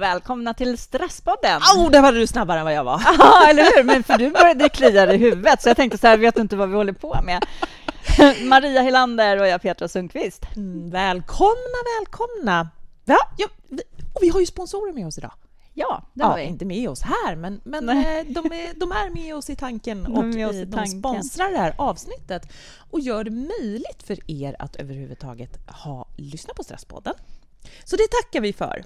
Välkomna 0.00 0.54
till 0.54 0.78
Stresspodden! 0.78 1.60
Oh, 1.76 1.90
där 1.90 2.02
var 2.02 2.12
du 2.12 2.26
snabbare 2.26 2.58
än 2.58 2.64
vad 2.64 2.74
jag 2.74 2.84
var. 2.84 3.02
Ja, 3.18 3.48
eller 3.50 3.62
hur? 3.62 3.84
Men 3.84 4.02
för 4.02 4.18
du 4.18 4.30
började 4.30 4.68
klia 4.68 5.14
i 5.14 5.16
huvudet, 5.16 5.62
så 5.62 5.68
jag 5.68 5.76
tänkte 5.76 5.98
så 5.98 6.06
här, 6.06 6.18
vet 6.18 6.34
du 6.34 6.40
inte 6.40 6.56
vad 6.56 6.68
vi 6.68 6.74
håller 6.74 6.92
på 6.92 7.18
med? 7.24 7.44
Maria 8.48 8.82
Helander 8.82 9.40
och 9.40 9.46
jag, 9.46 9.62
Petra 9.62 9.88
Sundqvist. 9.88 10.46
Mm, 10.56 10.90
välkomna, 10.90 11.78
välkomna! 11.98 12.68
Ja, 13.04 13.18
ja, 13.36 13.48
vi, 13.68 13.82
och 14.14 14.22
vi 14.22 14.28
har 14.28 14.40
ju 14.40 14.46
sponsorer 14.46 14.92
med 14.92 15.06
oss 15.06 15.18
idag. 15.18 15.32
Ja, 15.74 16.02
det 16.14 16.20
ja, 16.20 16.26
har 16.26 16.36
vi. 16.36 16.42
Inte 16.42 16.64
med 16.64 16.88
oss 16.88 17.02
här, 17.02 17.36
men, 17.36 17.60
men 17.64 17.88
eh, 17.88 17.94
de, 18.26 18.52
är, 18.52 18.80
de 18.80 18.92
är 18.92 19.10
med 19.10 19.36
oss 19.36 19.50
i 19.50 19.56
tanken 19.56 20.04
De 20.04 20.14
och 20.14 20.24
eh, 20.24 20.56
i 20.56 20.64
de 20.64 20.76
tanken. 20.76 21.00
sponsrar 21.00 21.50
det 21.50 21.58
här 21.58 21.74
avsnittet 21.78 22.52
och 22.90 23.00
gör 23.00 23.24
det 23.24 23.30
möjligt 23.30 24.02
för 24.06 24.30
er 24.30 24.56
att 24.58 24.76
överhuvudtaget 24.76 25.70
ha, 25.70 26.06
lyssna 26.16 26.54
på 26.54 26.64
Stresspodden. 26.64 27.14
Så 27.84 27.96
det 27.96 28.08
tackar 28.10 28.40
vi 28.40 28.52
för. 28.52 28.84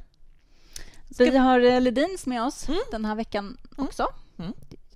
Vi 1.18 1.36
har 1.36 1.60
eh, 1.60 1.80
Ledins 1.80 2.26
med 2.26 2.42
oss 2.42 2.68
Mm. 2.68 2.80
den 2.90 3.04
här 3.04 3.14
veckan 3.14 3.56
också. 3.76 4.06
Mm. 4.38 4.52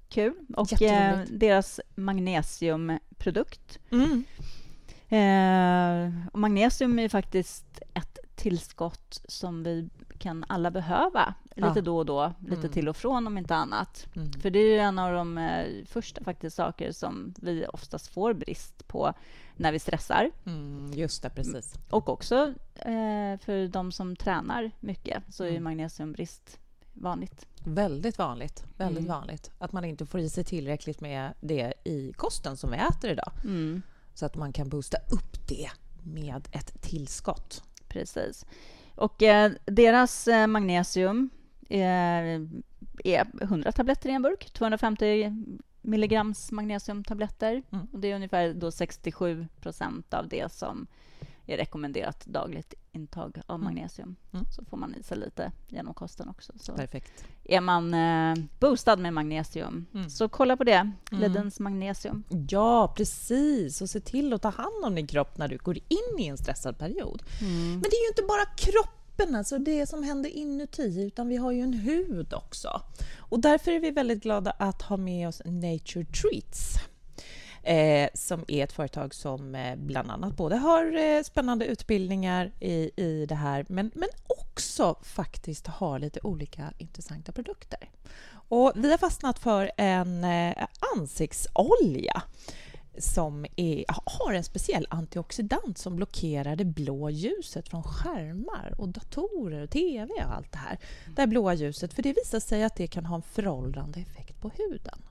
Kul. 0.08 0.34
Och 0.56 0.82
eh, 0.82 1.18
deras 1.30 1.80
magnesiumprodukt. 1.94 3.78
Mm. 3.90 4.24
Eh, 5.10 6.12
magnesium 6.38 6.98
är 6.98 7.02
ju 7.02 7.08
faktiskt 7.08 7.64
ett 7.94 8.07
tillskott 8.38 9.20
som 9.28 9.62
vi 9.62 9.88
kan 10.18 10.44
alla 10.48 10.70
behöva 10.70 11.34
lite 11.56 11.72
Ja. 11.76 11.80
då 11.82 11.98
och 11.98 12.06
då, 12.06 12.32
lite 12.40 12.56
Mm. 12.60 12.72
till 12.72 12.88
och 12.88 12.96
från 12.96 13.26
om 13.26 13.38
inte 13.38 13.54
annat. 13.54 14.06
Mm. 14.16 14.32
För 14.32 14.50
det 14.50 14.58
är 14.58 14.72
ju 14.72 14.78
en 14.78 14.98
av 14.98 15.12
de 15.12 15.38
eh, 15.38 15.84
första 15.86 16.24
faktiskt 16.24 16.56
saker 16.56 16.92
som 16.92 17.34
vi 17.42 17.66
oftast 17.72 18.06
får 18.06 18.34
brist 18.34 18.88
på 18.88 19.12
när 19.56 19.72
vi 19.72 19.78
stressar. 19.78 20.30
Mm, 20.46 20.90
just 20.94 21.22
det, 21.22 21.30
precis. 21.30 21.74
Och 21.90 22.08
också 22.08 22.54
eh, 22.74 23.38
för 23.40 23.68
de 23.68 23.92
som 23.92 24.16
tränar 24.16 24.70
mycket 24.80 25.22
så 25.34 25.42
är 25.44 25.48
ju 25.48 25.52
Mm. 25.52 25.64
magnesiumbrist 25.64 26.58
vanligt. 26.94 27.46
Väldigt 27.64 28.18
vanligt. 28.18 28.64
Väldigt 28.76 29.04
Mm. 29.04 29.12
vanligt. 29.18 29.50
Att 29.58 29.72
man 29.72 29.84
inte 29.84 30.06
får 30.06 30.20
i 30.20 30.28
sig 30.28 30.44
tillräckligt 30.44 31.00
med 31.00 31.32
det 31.40 31.72
i 31.84 32.12
kosten 32.16 32.56
som 32.56 32.70
vi 32.70 32.76
äter 32.76 33.10
idag. 33.10 33.32
Mm, 33.44 33.82
Så 34.14 34.26
att 34.26 34.36
man 34.36 34.52
kan 34.52 34.68
boosta 34.68 34.98
upp 34.98 35.48
det 35.48 35.70
med 36.02 36.48
ett 36.52 36.82
tillskott. 36.82 37.62
Precis. 37.88 38.46
Och 38.94 39.22
eh, 39.22 39.52
deras 39.64 40.28
eh, 40.28 40.46
magnesium 40.46 41.30
eh, 41.68 42.40
är 43.04 43.42
100 43.42 43.72
tabletter 43.72 44.08
i 44.08 44.12
en 44.12 44.22
burk, 44.22 44.50
250 44.52 45.32
milligrams 45.82 46.52
magnesiumtabletter. 46.52 47.62
Mm. 47.70 47.86
Och 47.92 47.98
det 47.98 48.10
är 48.10 48.14
ungefär 48.14 48.54
då 48.54 48.70
67 48.70 49.46
procent 49.60 50.14
av 50.14 50.28
det 50.28 50.52
som 50.52 50.86
är 51.48 51.56
rekommenderat 51.56 52.26
dagligt 52.26 52.74
intag 52.92 53.42
av 53.46 53.54
Mm. 53.60 53.64
magnesium. 53.64 54.16
Mm. 54.32 54.44
Så 54.56 54.64
får 54.64 54.76
man 54.76 54.94
i 54.94 55.02
sig 55.02 55.18
lite 55.18 55.52
genom 55.68 55.94
kosten 55.94 56.28
också. 56.28 56.52
Så 56.60 56.72
Perfekt. 56.72 57.24
är 57.44 57.60
man 57.60 57.94
eh, 57.94 58.44
boostad 58.60 58.96
med 58.96 59.12
magnesium. 59.14 59.86
Mm. 59.94 60.10
Så 60.10 60.28
kolla 60.28 60.56
på 60.56 60.64
det, 60.64 60.90
Ledins 61.10 61.60
magnesium. 61.60 62.24
Ja, 62.50 62.94
precis. 62.96 63.80
Och 63.82 63.90
se 63.90 64.00
till 64.00 64.32
att 64.32 64.42
ta 64.42 64.48
hand 64.50 64.84
om 64.84 64.94
din 64.94 65.06
kropp 65.06 65.38
när 65.38 65.48
du 65.48 65.56
går 65.58 65.76
in 65.76 66.18
i 66.18 66.26
en 66.26 66.38
stressad 66.38 66.78
period. 66.78 67.22
Men 67.40 67.80
det 67.80 67.88
är 67.96 68.02
ju 68.04 68.08
inte 68.08 68.22
bara 68.28 68.44
kroppen, 68.56 69.34
alltså 69.34 69.58
det 69.58 69.86
som 69.86 70.02
händer 70.02 70.30
inuti, 70.30 71.02
utan 71.06 71.28
vi 71.28 71.36
har 71.36 71.52
ju 71.52 71.60
en 71.60 71.72
hud 71.72 72.34
också. 72.34 72.82
Och 73.18 73.40
därför 73.40 73.70
är 73.72 73.80
vi 73.80 73.90
väldigt 73.90 74.22
glada 74.22 74.50
att 74.50 74.82
ha 74.82 74.96
med 74.96 75.28
oss 75.28 75.42
Nature 75.44 76.04
Treats. 76.04 76.74
Eh, 77.68 78.08
som 78.14 78.44
är 78.48 78.64
ett 78.64 78.72
företag 78.72 79.14
som 79.14 79.54
eh, 79.54 79.76
bland 79.76 80.10
annat 80.10 80.36
både 80.36 80.56
har 80.56 80.96
eh, 80.96 81.22
spännande 81.22 81.66
utbildningar 81.66 82.52
i, 82.60 82.90
i 82.96 83.26
det 83.26 83.34
här 83.34 83.66
men, 83.68 83.90
men 83.94 84.08
också 84.26 84.96
faktiskt 85.02 85.66
har 85.66 85.98
lite 85.98 86.20
olika 86.22 86.72
intressanta 86.78 87.32
produkter. 87.32 87.90
Och 88.30 88.72
vi 88.74 88.90
har 88.90 88.98
fastnat 88.98 89.38
för 89.38 89.70
en 89.76 90.24
eh, 90.24 90.66
ansiktsolja 90.96 92.22
som 92.98 93.46
är, 93.56 93.84
har 93.88 94.32
en 94.32 94.44
speciell 94.44 94.86
antioxidant 94.90 95.78
som 95.78 95.96
blockerar 95.96 96.56
det 96.56 96.64
blå 96.64 97.10
ljuset 97.10 97.68
från 97.68 97.82
skärmar 97.82 98.74
och 98.78 98.88
datorer 98.88 99.62
och 99.62 99.70
tv 99.70 100.12
och 100.14 100.36
allt 100.36 100.52
det 100.52 100.58
här. 100.58 100.78
Det 101.14 101.22
här 101.22 101.26
blåa 101.26 101.54
ljuset, 101.54 101.94
för 101.94 102.02
det 102.02 102.12
visar 102.12 102.40
sig 102.40 102.64
att 102.64 102.76
det 102.76 102.86
kan 102.86 103.06
ha 103.06 103.16
en 103.16 103.22
föråldrande 103.22 104.00
effekt 104.00 104.40
på 104.40 104.48
huden. 104.48 105.02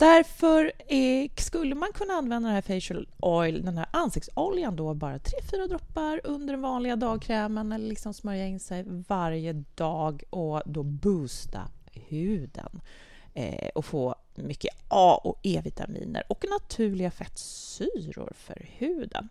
Därför 0.00 0.72
eh, 0.86 1.30
skulle 1.36 1.74
man 1.74 1.92
kunna 1.92 2.14
använda 2.14 2.48
den 2.48 2.54
här 2.54 2.62
facial 2.62 3.08
oil, 3.18 3.64
den 3.64 3.78
här 3.78 3.86
ansiktsoljan 3.90 4.76
då 4.76 4.94
bara 4.94 5.18
3-4 5.18 5.68
droppar 5.68 6.20
under 6.24 6.54
den 6.54 6.62
vanliga 6.62 6.96
dagkrämen 6.96 7.72
eller 7.72 7.88
liksom 7.88 8.14
smörja 8.14 8.46
in 8.46 8.60
sig 8.60 8.84
varje 9.08 9.52
dag 9.74 10.22
och 10.30 10.62
då 10.66 10.82
boosta 10.82 11.68
huden 11.92 12.80
eh, 13.34 13.68
och 13.74 13.84
få 13.84 14.14
mycket 14.34 14.74
A 14.88 15.20
och 15.24 15.38
E-vitaminer 15.42 16.22
och 16.28 16.44
naturliga 16.50 17.10
fettsyror 17.10 18.32
för 18.34 18.68
huden. 18.78 19.28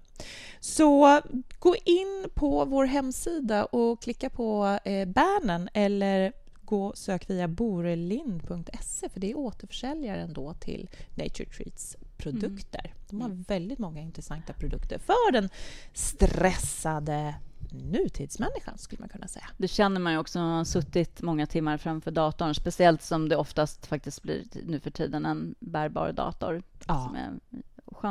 Så 0.59 1.21
gå 1.59 1.75
in 1.85 2.25
på 2.33 2.65
vår 2.65 2.85
hemsida 2.85 3.65
och 3.65 4.01
klicka 4.01 4.29
på 4.29 4.79
eh, 4.83 5.07
bannern 5.07 5.69
eller 5.73 6.33
gå 6.69 6.93
sök 6.95 7.29
via 7.29 7.47
borelind.se 7.47 9.09
för 9.09 9.19
det 9.19 9.31
är 9.31 9.37
återförsäljaren 9.37 10.33
då 10.33 10.53
till 10.53 10.89
Nature 11.15 11.45
Treats 11.45 11.97
produkter. 12.17 12.93
De 13.09 13.21
har 13.21 13.29
väldigt 13.47 13.79
många 13.79 14.01
intressanta 14.01 14.53
produkter 14.53 14.99
för 14.99 15.31
den 15.31 15.49
stressade 15.93 17.35
nutidsmänniskan 17.71 18.77
skulle 18.77 18.99
man 18.99 19.09
kunna 19.09 19.27
säga. 19.27 19.45
Det 19.57 19.67
känner 19.67 19.99
man 20.01 20.13
ju 20.13 20.19
också 20.19 20.39
när 20.39 20.45
man 20.45 20.57
har 20.57 20.63
suttit 20.63 21.21
många 21.21 21.45
timmar 21.47 21.77
framför 21.77 22.11
datorn. 22.11 22.55
Speciellt 22.55 23.01
som 23.01 23.29
det 23.29 23.35
oftast 23.35 23.85
faktiskt 23.85 24.21
blir 24.23 24.43
nu 24.65 24.79
för 24.79 24.91
tiden 24.91 25.25
en 25.25 25.55
bärbar 25.59 26.11
dator 26.11 26.63
Ja. 26.87 27.05
som 27.05 27.15
är 27.15 27.61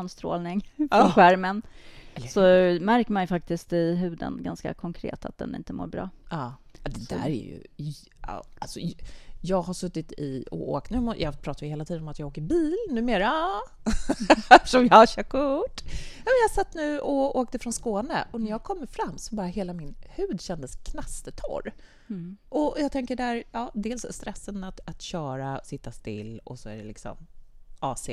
strålning 0.08 0.70
från 0.76 0.88
Ja. 0.90 1.12
skärmen. 1.14 1.62
Så 2.28 2.40
märker 2.80 3.12
man 3.12 3.22
ju 3.22 3.26
faktiskt 3.26 3.72
i 3.72 3.94
huden 3.94 4.38
ganska 4.42 4.74
konkret 4.74 5.24
att 5.24 5.38
den 5.38 5.54
inte 5.54 5.72
mår 5.72 5.86
bra. 5.86 6.10
Ja, 6.30 6.54
det 6.82 7.08
där 7.08 7.26
är 7.26 7.28
ju... 7.28 7.62
Alltså, 8.58 8.80
jag 9.40 9.62
har 9.62 9.74
suttit 9.74 10.12
i 10.12 10.44
och 10.50 10.70
åkt... 10.70 10.90
Nu, 10.90 11.12
jag 11.16 11.42
pratar 11.42 11.66
ju 11.66 11.70
hela 11.70 11.84
tiden 11.84 12.02
om 12.02 12.08
att 12.08 12.18
jag 12.18 12.28
åker 12.28 12.42
bil 12.42 12.76
numera, 12.90 13.32
som 14.64 14.86
jag 14.86 14.96
har 14.96 15.06
körkort. 15.06 15.82
Jag 16.24 16.50
satt 16.50 16.74
nu 16.74 17.00
och 17.00 17.36
åkte 17.38 17.58
från 17.58 17.72
Skåne 17.72 18.24
och 18.30 18.40
när 18.40 18.50
jag 18.50 18.62
kommer 18.62 18.86
fram 18.86 19.18
så 19.18 19.34
bara 19.34 19.46
hela 19.46 19.72
min 19.72 19.94
hud 20.02 20.40
kändes 20.40 20.76
knastertorr. 20.76 21.74
Mm. 22.10 22.36
Och 22.48 22.76
jag 22.78 22.92
tänker 22.92 23.16
där, 23.16 23.44
ja, 23.52 23.70
dels 23.74 24.06
stressen 24.10 24.64
att, 24.64 24.80
att 24.88 25.02
köra, 25.02 25.60
sitta 25.64 25.92
still 25.92 26.40
och 26.44 26.58
så 26.58 26.68
är 26.68 26.76
det 26.76 26.84
liksom 26.84 27.16
AC. 27.78 28.08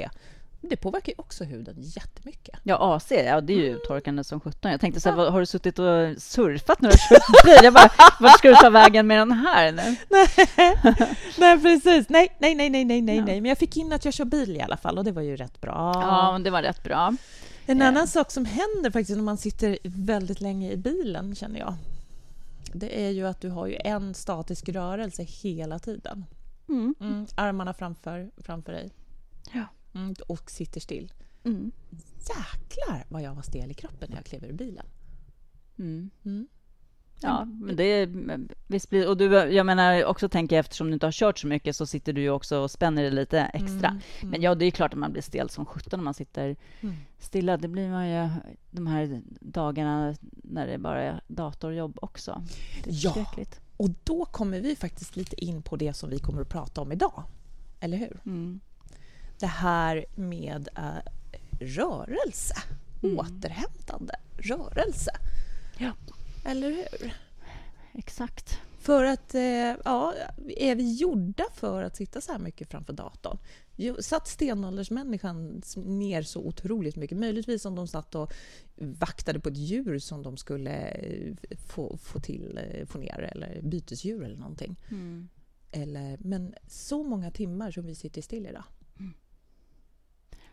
Det 0.69 0.75
påverkar 0.75 1.11
ju 1.11 1.15
också 1.17 1.43
huden 1.43 1.75
jättemycket. 1.79 2.59
Ja, 2.63 2.95
AC, 2.95 3.11
ja, 3.11 3.41
det 3.41 3.53
är 3.53 3.57
Mm. 3.57 3.69
ju 3.71 3.77
torkande 3.87 4.23
som 4.23 4.39
sjutton. 4.39 4.71
Jag 4.71 4.81
tänkte 4.81 5.01
så 5.01 5.09
här, 5.09 5.29
har 5.29 5.39
du 5.39 5.45
suttit 5.45 5.79
och 5.79 5.85
surfat 6.17 6.79
kört 6.81 7.43
bil? 7.45 7.57
Jag 7.63 7.73
bara, 7.73 7.89
vart 8.19 8.37
ska 8.37 8.49
du 8.49 8.55
ta 8.55 8.69
vägen 8.69 9.07
med 9.07 9.19
den 9.19 9.31
här 9.31 9.71
nu? 9.71 9.95
nej, 11.37 11.59
precis. 11.61 12.09
Nej, 12.09 12.35
nej, 12.39 12.55
nej, 12.55 12.69
nej, 12.69 12.85
nej, 12.85 13.01
nej, 13.01 13.17
Ja. 13.17 13.25
Men 13.25 13.45
jag 13.45 13.57
fick 13.57 13.77
in 13.77 13.93
att 13.93 14.05
jag 14.05 14.13
kör 14.13 14.25
bil 14.25 14.57
i 14.57 14.61
alla 14.61 14.78
fall 14.78 14.97
och 14.97 15.03
det 15.03 15.11
var 15.11 15.22
ju 15.22 15.35
rätt 15.35 15.61
bra. 15.61 15.91
Ja, 15.95 16.40
det 16.43 16.49
var 16.49 16.61
rätt 16.61 16.84
bra. 16.84 17.13
En 17.66 17.79
Ja. 17.79 17.85
annan 17.85 18.07
sak 18.07 18.31
som 18.31 18.45
händer 18.45 18.91
faktiskt 18.91 19.17
när 19.17 19.23
man 19.23 19.37
sitter 19.37 19.78
väldigt 19.84 20.41
länge 20.41 20.72
i 20.72 20.78
bilen, 20.78 21.35
känner 21.35 21.59
jag, 21.59 21.73
det 22.73 23.05
är 23.05 23.09
ju 23.09 23.28
att 23.28 23.41
du 23.41 23.49
har 23.49 23.67
ju 23.67 23.75
en 23.84 24.13
statisk 24.13 24.69
rörelse 24.69 25.23
hela 25.23 25.79
tiden. 25.79 26.25
Mm. 26.69 26.95
Mm, 26.99 27.25
armarna 27.35 27.73
framför, 27.73 28.29
framför 28.37 28.72
dig. 28.72 28.91
Mm, 29.95 30.15
och 30.27 30.51
sitter 30.51 30.79
still. 30.79 31.13
Mm. 31.43 31.71
Jäklar 32.19 33.05
vad 33.09 33.21
jag 33.21 33.35
var 33.35 33.41
stel 33.41 33.71
i 33.71 33.73
kroppen 33.73 34.09
när 34.09 34.15
jag 34.17 34.25
klev 34.25 34.45
ur 34.45 34.53
bilen. 34.53 34.85
Mm. 35.77 36.09
Mm. 36.25 36.47
Ja, 37.21 37.45
men 37.45 37.75
det 37.75 37.83
är, 37.83 38.39
visst 38.67 38.89
blir, 38.89 39.09
och 39.09 39.17
du, 39.17 39.25
jag 39.33 39.65
menar 39.65 40.05
också 40.05 40.29
tänker 40.29 40.55
jag, 40.55 40.59
eftersom 40.59 40.87
du 40.87 40.93
inte 40.93 41.05
har 41.05 41.11
kört 41.11 41.39
så 41.39 41.47
mycket 41.47 41.75
så 41.75 41.85
sitter 41.85 42.13
du 42.13 42.21
ju 42.21 42.29
också 42.29 42.57
och 42.57 42.71
spänner 42.71 43.01
dig 43.01 43.11
lite 43.11 43.39
extra. 43.39 43.87
Mm, 43.87 44.01
mm. 44.19 44.31
Men 44.31 44.41
ja, 44.41 44.55
det 44.55 44.65
är 44.65 44.71
klart 44.71 44.93
att 44.93 44.99
man 44.99 45.11
blir 45.11 45.21
stel 45.21 45.49
som 45.49 45.65
sjutton 45.65 45.99
när 45.99 46.03
man 46.03 46.13
sitter 46.13 46.55
Mm. 46.81 46.95
stilla. 47.19 47.57
Det 47.57 47.67
blir 47.67 47.89
man 47.89 48.09
ju 48.09 48.29
de 48.71 48.87
här 48.87 49.21
dagarna 49.39 50.15
när 50.43 50.67
det 50.67 50.77
bara 50.77 51.03
är 51.03 51.21
datorjobb 51.27 51.97
också. 52.01 52.43
Ja. 52.85 53.13
förskräckligt. 53.13 53.61
Och 53.77 53.89
då 54.03 54.25
kommer 54.25 54.61
vi 54.61 54.75
faktiskt 54.75 55.15
lite 55.15 55.45
in 55.45 55.61
på 55.61 55.75
det 55.75 55.93
som 55.93 56.09
vi 56.09 56.19
kommer 56.19 56.41
att 56.41 56.49
prata 56.49 56.81
om 56.81 56.91
idag. 56.91 57.23
Eller 57.79 57.97
hur? 57.97 58.19
Det 59.40 59.46
här 59.46 60.05
med 60.16 60.70
eh, 60.76 61.11
rörelse. 61.59 62.55
Mm. 63.03 63.20
Återhämtande 63.20 64.16
rörelse. 64.37 65.11
Ja. 65.78 65.91
Eller 66.46 66.70
hur? 66.70 67.14
Exakt. 67.93 68.59
För 68.79 69.03
att, 69.03 69.35
eh, 69.35 69.41
ja, 69.85 70.14
är 70.58 70.76
vi 70.76 70.96
gjorda 70.96 71.43
för 71.53 71.84
att 71.84 71.96
sitta 71.96 72.22
så 72.22 72.32
här 72.32 72.40
mycket 72.40 72.72
framför 72.72 72.93
datorn? 72.93 73.37
Satt 73.99 74.28
stenåldersmänniskan 74.28 75.61
ner 75.76 76.22
så 76.22 76.40
otroligt 76.41 76.96
mycket? 76.96 77.17
Möjligtvis 77.17 77.66
om 77.66 77.76
de 77.76 77.88
satt 77.88 78.16
och 78.16 78.34
vaktade 78.76 79.40
på 79.40 79.49
ett 79.49 79.58
djur 79.58 79.99
som 79.99 80.23
de 80.23 80.38
skulle 80.38 80.88
eh, 80.88 81.35
få, 81.67 81.97
få, 81.97 82.20
till, 82.20 82.59
få 82.88 82.97
ner, 82.97 83.29
eller 83.35 83.61
bytesdjur 83.61 84.23
eller 84.23 84.38
någonting. 84.38 84.76
Mm. 84.91 85.29
Eller, 85.72 86.17
men 86.20 86.53
så 86.67 87.03
många 87.03 87.31
timmar 87.31 87.72
som 87.72 87.85
vi 87.85 87.96
sitter 87.96 88.22
still 88.22 88.46
idag. 88.46 88.64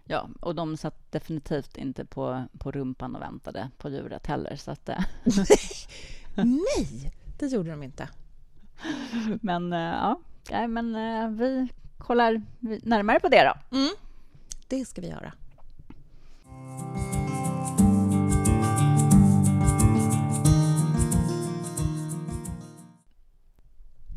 Ja, 0.05 0.29
och 0.41 0.55
de 0.55 0.77
satt 0.77 1.13
definitivt 1.13 1.77
inte 1.77 2.05
på, 2.05 2.45
på 2.59 2.71
rumpan 2.71 3.17
och 3.17 3.23
väntade 3.23 3.71
på 3.79 3.91
djuret 3.91 4.27
heller. 4.27 4.57
Så 4.57 4.71
att, 4.71 4.91
Nej, 6.35 7.13
det 7.39 7.47
gjorde 7.47 7.71
de 7.71 7.83
inte. 7.83 8.09
Men 9.41 9.73
ja, 9.73 10.21
men 10.69 10.97
vi 11.37 11.69
kollar 11.99 12.43
närmare 12.83 13.21
på 13.21 13.29
det 13.29 13.45
då. 13.45 13.77
Mm. 13.77 13.91
Det 14.69 14.85
ska 14.85 15.01
vi 15.01 15.09
göra. 15.09 15.33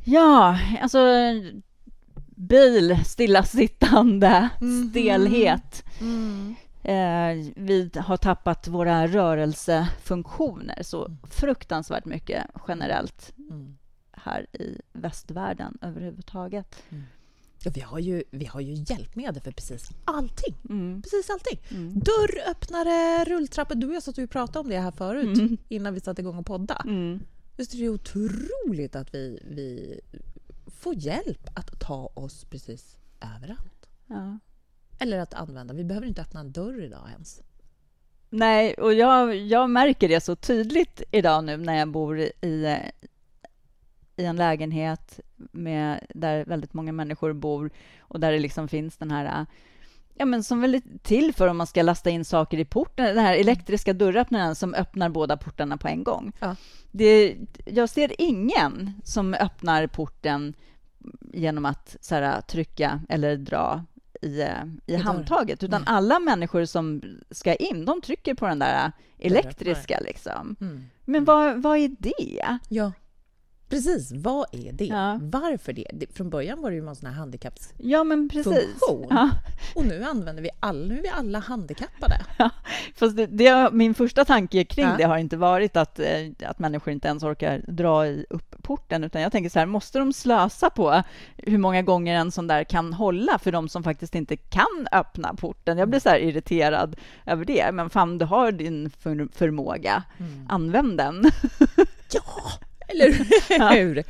Ja, 0.07 0.59
alltså 0.81 0.99
bil, 2.35 2.97
stillasittande, 3.05 4.49
mm. 4.61 4.89
stelhet. 4.89 5.83
Mm. 6.01 6.55
Eh, 6.83 7.53
vi 7.55 7.91
har 7.95 8.17
tappat 8.17 8.67
våra 8.67 9.07
rörelsefunktioner 9.07 10.83
så 10.83 11.05
mm. 11.05 11.17
fruktansvärt 11.29 12.05
mycket 12.05 12.45
generellt 12.67 13.33
mm. 13.37 13.77
här 14.11 14.47
i 14.53 14.81
västvärlden 14.93 15.77
överhuvudtaget. 15.81 16.75
Mm. 16.89 17.03
Ja, 17.63 17.71
vi, 17.75 17.81
har 17.81 17.99
ju, 17.99 18.23
vi 18.31 18.45
har 18.45 18.61
ju 18.61 18.73
hjälpmedel 18.73 19.41
för 19.41 19.51
precis 19.51 19.89
allting. 20.05 20.55
Mm. 20.69 21.01
Precis 21.01 21.29
allting. 21.29 21.59
Mm. 21.71 21.99
Dörröppnare, 21.99 23.25
rulltrappor. 23.25 23.75
Du 23.75 23.87
och 23.87 23.95
jag 23.95 24.03
satt 24.03 24.17
och 24.17 24.29
pratade 24.29 24.59
om 24.59 24.69
det 24.69 24.79
här 24.79 24.91
förut 24.91 25.37
mm. 25.37 25.57
innan 25.69 25.93
vi 25.93 25.99
satte 25.99 26.21
igång 26.21 26.37
och 26.37 26.45
podda. 26.45 26.81
Mm. 26.85 27.19
Är 27.57 27.79
det 27.79 27.89
otroligt 27.89 28.95
att 28.95 29.13
vi, 29.13 29.39
vi 29.49 29.99
får 30.85 30.95
hjälp 30.95 31.49
att 31.53 31.79
ta 31.79 32.09
oss 32.13 32.45
precis 32.45 32.97
överallt. 33.35 33.89
Ja. 34.07 34.39
Eller 34.99 35.19
att 35.19 35.33
använda. 35.33 35.73
Vi 35.73 35.83
behöver 35.83 36.07
inte 36.07 36.21
öppna 36.21 36.39
en 36.39 36.51
dörr 36.51 36.83
idag 36.83 37.09
ens. 37.11 37.41
Nej, 38.29 38.73
och 38.73 38.93
jag, 38.93 39.35
jag 39.35 39.69
märker 39.69 40.09
det 40.09 40.21
så 40.21 40.35
tydligt 40.35 41.01
idag 41.11 41.43
nu 41.43 41.57
när 41.57 41.77
jag 41.77 41.91
bor 41.91 42.19
i, 42.19 42.77
i 44.15 44.25
en 44.25 44.35
lägenhet 44.35 45.19
med, 45.35 46.05
där 46.09 46.45
väldigt 46.45 46.73
många 46.73 46.91
människor 46.91 47.33
bor 47.33 47.71
och 47.99 48.19
där 48.19 48.31
det 48.31 48.39
liksom 48.39 48.67
finns 48.67 48.97
den 48.97 49.11
här 49.11 49.45
Ja, 50.17 50.25
men 50.25 50.43
som 50.43 50.61
väl 50.61 50.75
är 50.75 50.81
till 51.03 51.33
för 51.33 51.47
om 51.47 51.57
man 51.57 51.67
ska 51.67 51.81
lasta 51.81 52.09
in 52.09 52.25
saker 52.25 52.57
i 52.57 52.65
porten, 52.65 53.05
den 53.05 53.25
här 53.25 53.35
elektriska 53.35 53.93
dörröppnaren 53.93 54.55
som 54.55 54.73
öppnar 54.73 55.09
båda 55.09 55.37
portarna 55.37 55.77
på 55.77 55.87
en 55.87 56.03
gång. 56.03 56.31
Ja. 56.39 56.55
Det, 56.91 57.35
jag 57.65 57.89
ser 57.89 58.21
ingen 58.21 58.93
som 59.03 59.33
öppnar 59.33 59.87
porten 59.87 60.53
genom 61.33 61.65
att 61.65 61.97
så 62.01 62.15
här, 62.15 62.41
trycka 62.41 63.01
eller 63.09 63.37
dra 63.37 63.83
i, 64.21 64.43
i 64.85 64.95
handtaget, 64.95 65.63
utan 65.63 65.81
Nej. 65.81 65.93
alla 65.95 66.19
människor 66.19 66.65
som 66.65 67.01
ska 67.31 67.55
in, 67.55 67.85
de 67.85 68.01
trycker 68.01 68.33
på 68.33 68.47
den 68.47 68.59
där 68.59 68.91
elektriska. 69.19 69.99
Liksom. 69.99 70.55
Mm. 70.61 70.85
Men 71.05 71.25
vad, 71.25 71.61
vad 71.61 71.77
är 71.77 71.95
det? 71.99 72.59
Ja. 72.69 72.91
Precis, 73.69 74.11
vad 74.11 74.45
är 74.51 74.71
det? 74.71 74.85
Ja. 74.85 75.19
Varför 75.21 75.73
det? 75.73 75.85
Från 76.13 76.29
början 76.29 76.61
var 76.61 76.69
det 76.69 76.75
ju 76.75 76.87
en 76.87 76.95
sån 76.95 77.09
här 77.09 77.15
handikappsfunktion. 77.15 77.89
Ja, 77.89 78.03
men 78.03 78.29
precis. 78.29 78.79
Ja. 79.09 79.29
Och 79.75 79.85
nu 79.85 80.03
använder 80.03 80.43
vi 80.43 80.49
alla, 80.59 80.87
nu 80.87 80.97
är 80.97 81.01
vi 81.01 81.09
alla 81.09 81.39
handikappade. 81.39 82.21
Ja. 82.37 82.49
Fast 82.95 83.17
det, 83.17 83.25
det, 83.25 83.69
min 83.71 83.93
första 83.93 84.25
tanke 84.25 84.63
kring 84.63 84.85
ja. 84.85 84.95
det 84.97 85.03
har 85.03 85.17
inte 85.17 85.37
varit 85.37 85.77
att, 85.77 85.99
eh, 85.99 86.07
att 86.45 86.59
människor 86.59 86.93
inte 86.93 87.07
ens 87.07 87.23
orkar 87.23 87.61
dra 87.67 88.07
upp 88.07 88.55
porten, 88.61 89.03
utan 89.03 89.21
jag 89.21 89.31
tänker 89.31 89.49
så 89.49 89.59
här, 89.59 89.65
måste 89.65 89.99
de 89.99 90.13
slösa 90.13 90.69
på 90.69 91.03
hur 91.37 91.57
många 91.57 91.81
gånger 91.81 92.15
en 92.15 92.31
sån 92.31 92.47
där 92.47 92.63
kan 92.63 92.93
hålla 92.93 93.39
för 93.39 93.51
de 93.51 93.69
som 93.69 93.83
faktiskt 93.83 94.15
inte 94.15 94.37
kan 94.37 94.87
öppna 94.91 95.33
porten? 95.33 95.77
Jag 95.77 95.89
blir 95.89 95.99
så 95.99 96.09
här 96.09 96.19
irriterad 96.19 96.95
över 97.25 97.45
det. 97.45 97.71
Men 97.73 97.89
fan, 97.89 98.17
du 98.17 98.25
har 98.25 98.51
din 98.51 98.89
för, 98.89 99.27
förmåga. 99.31 100.03
Mm. 100.17 100.47
Använd 100.49 100.97
den. 100.97 101.31
ja! 102.11 102.21
Eller 103.01 103.75
hur? 103.85 103.95
Ja. 103.95 104.03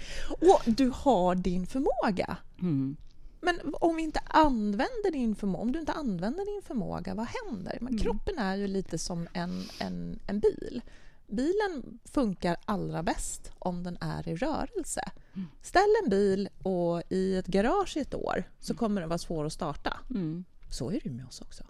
Och 0.54 0.62
du 0.66 0.92
har 0.96 1.36
din 1.36 1.68
förmåga. 1.68 2.38
Mm. 2.62 2.98
Men 3.42 3.60
om, 3.74 3.96
vi 3.96 4.04
inte 4.04 4.20
använder 4.26 5.12
din 5.12 5.36
förmåga, 5.36 5.62
om 5.62 5.72
du 5.72 5.80
inte 5.80 5.94
använder 5.94 6.46
din 6.46 6.62
förmåga, 6.62 7.14
vad 7.14 7.28
händer? 7.28 7.78
Men 7.82 7.94
mm. 7.94 8.04
Kroppen 8.04 8.40
är 8.40 8.56
ju 8.56 8.68
lite 8.68 8.98
som 8.98 9.28
en, 9.34 9.64
en, 9.80 10.20
en 10.28 10.40
bil. 10.40 10.82
Bilen 11.28 12.00
funkar 12.06 12.58
allra 12.66 13.04
bäst 13.04 13.52
om 13.60 13.84
den 13.84 13.98
är 14.02 14.28
i 14.28 14.36
rörelse. 14.36 15.02
Mm. 15.34 15.48
Ställ 15.62 15.96
en 16.04 16.10
bil 16.10 16.50
och 16.64 17.02
i 17.10 17.36
ett 17.36 17.48
garage 17.48 17.98
i 17.98 18.00
ett 18.00 18.14
år 18.14 18.44
så 18.60 18.74
mm. 18.74 18.78
kommer 18.78 19.02
den 19.02 19.10
vara 19.10 19.18
svår 19.18 19.46
att 19.46 19.54
starta. 19.54 20.00
Mm. 20.10 20.46
Så 20.70 20.92
är 20.92 21.00
det 21.04 21.10
med 21.10 21.28
oss 21.28 21.42
också. 21.42 21.64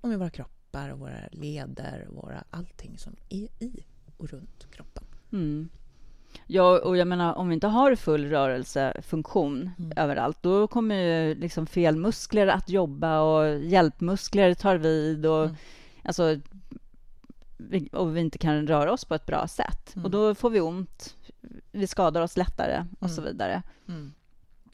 Och 0.00 0.08
med 0.08 0.18
våra 0.18 0.30
kroppar, 0.30 0.88
och 0.88 0.98
våra 0.98 1.28
leder, 1.30 2.06
och 2.08 2.14
våra 2.14 2.44
allting 2.50 2.98
som 2.98 3.16
är 3.28 3.48
i 3.64 3.84
och 4.16 4.28
runt 4.28 4.66
kroppen. 4.70 5.04
Mm. 5.32 5.68
Ja, 6.46 6.78
och 6.78 6.96
jag 6.96 7.08
menar 7.08 7.34
om 7.34 7.48
vi 7.48 7.54
inte 7.54 7.66
har 7.66 7.94
full 7.94 8.28
rörelsefunktion 8.28 9.70
mm. 9.78 9.92
överallt, 9.96 10.38
då 10.40 10.66
kommer 10.66 10.94
ju 10.94 11.34
liksom 11.34 11.66
fel 11.66 11.96
muskler 11.96 12.46
att 12.46 12.68
jobba 12.68 13.20
och 13.20 13.58
hjälpmuskler 13.58 14.54
tar 14.54 14.76
vid 14.76 15.26
och 15.26 15.44
mm. 15.44 15.56
alltså 16.02 16.40
och 17.92 18.16
vi 18.16 18.20
inte 18.20 18.38
kan 18.38 18.66
röra 18.66 18.92
oss 18.92 19.04
på 19.04 19.14
ett 19.14 19.26
bra 19.26 19.48
sätt. 19.48 19.94
Mm. 19.94 20.04
Och 20.04 20.10
då 20.10 20.34
får 20.34 20.50
vi 20.50 20.60
ont, 20.60 21.16
vi 21.72 21.86
skadar 21.86 22.20
oss 22.20 22.36
lättare 22.36 22.86
och 22.98 23.10
så 23.10 23.20
mm. 23.20 23.32
vidare. 23.32 23.62
Mm. 23.88 24.12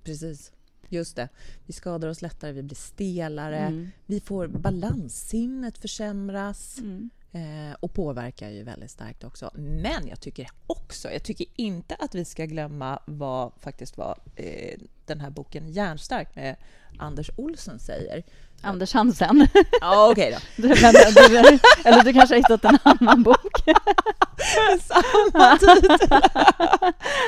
Precis. 0.04 0.52
Just 0.88 1.16
det. 1.16 1.28
Vi 1.66 1.72
skadar 1.72 2.08
oss 2.08 2.22
lättare, 2.22 2.52
vi 2.52 2.62
blir 2.62 2.76
stelare, 2.76 3.58
mm. 3.58 3.90
vi 4.06 4.20
får 4.20 4.46
balanssinnet 4.46 5.78
försämras. 5.78 6.78
Mm. 6.78 7.10
Eh, 7.32 7.76
och 7.80 7.94
påverkar 7.94 8.48
ju 8.48 8.62
väldigt 8.62 8.90
starkt 8.90 9.24
också. 9.24 9.50
Men 9.54 10.08
jag 10.08 10.20
tycker 10.20 10.48
också, 10.66 11.10
jag 11.10 11.22
tycker 11.22 11.46
inte 11.56 11.94
att 11.94 12.14
vi 12.14 12.24
ska 12.24 12.44
glömma 12.44 12.98
vad 13.04 13.52
faktiskt 13.58 13.98
vad 13.98 14.18
eh, 14.36 14.78
den 15.06 15.20
här 15.20 15.30
boken 15.30 15.68
Järnstark 15.68 16.36
med 16.36 16.56
Anders 16.98 17.30
Olsson 17.36 17.78
säger. 17.78 18.22
Anders 18.62 18.94
Hansen. 18.94 19.46
Ja, 19.80 20.10
okej 20.10 20.36
okay 20.36 20.40
då. 20.56 20.62
Du, 20.62 20.68
du, 20.68 21.38
eller 21.84 22.04
du 22.04 22.12
kanske 22.12 22.34
har 22.34 22.36
hittat 22.36 22.64
en 22.64 22.78
annan 22.82 23.22
bok? 23.22 23.64
Samma 24.80 25.58
titel. 25.58 26.08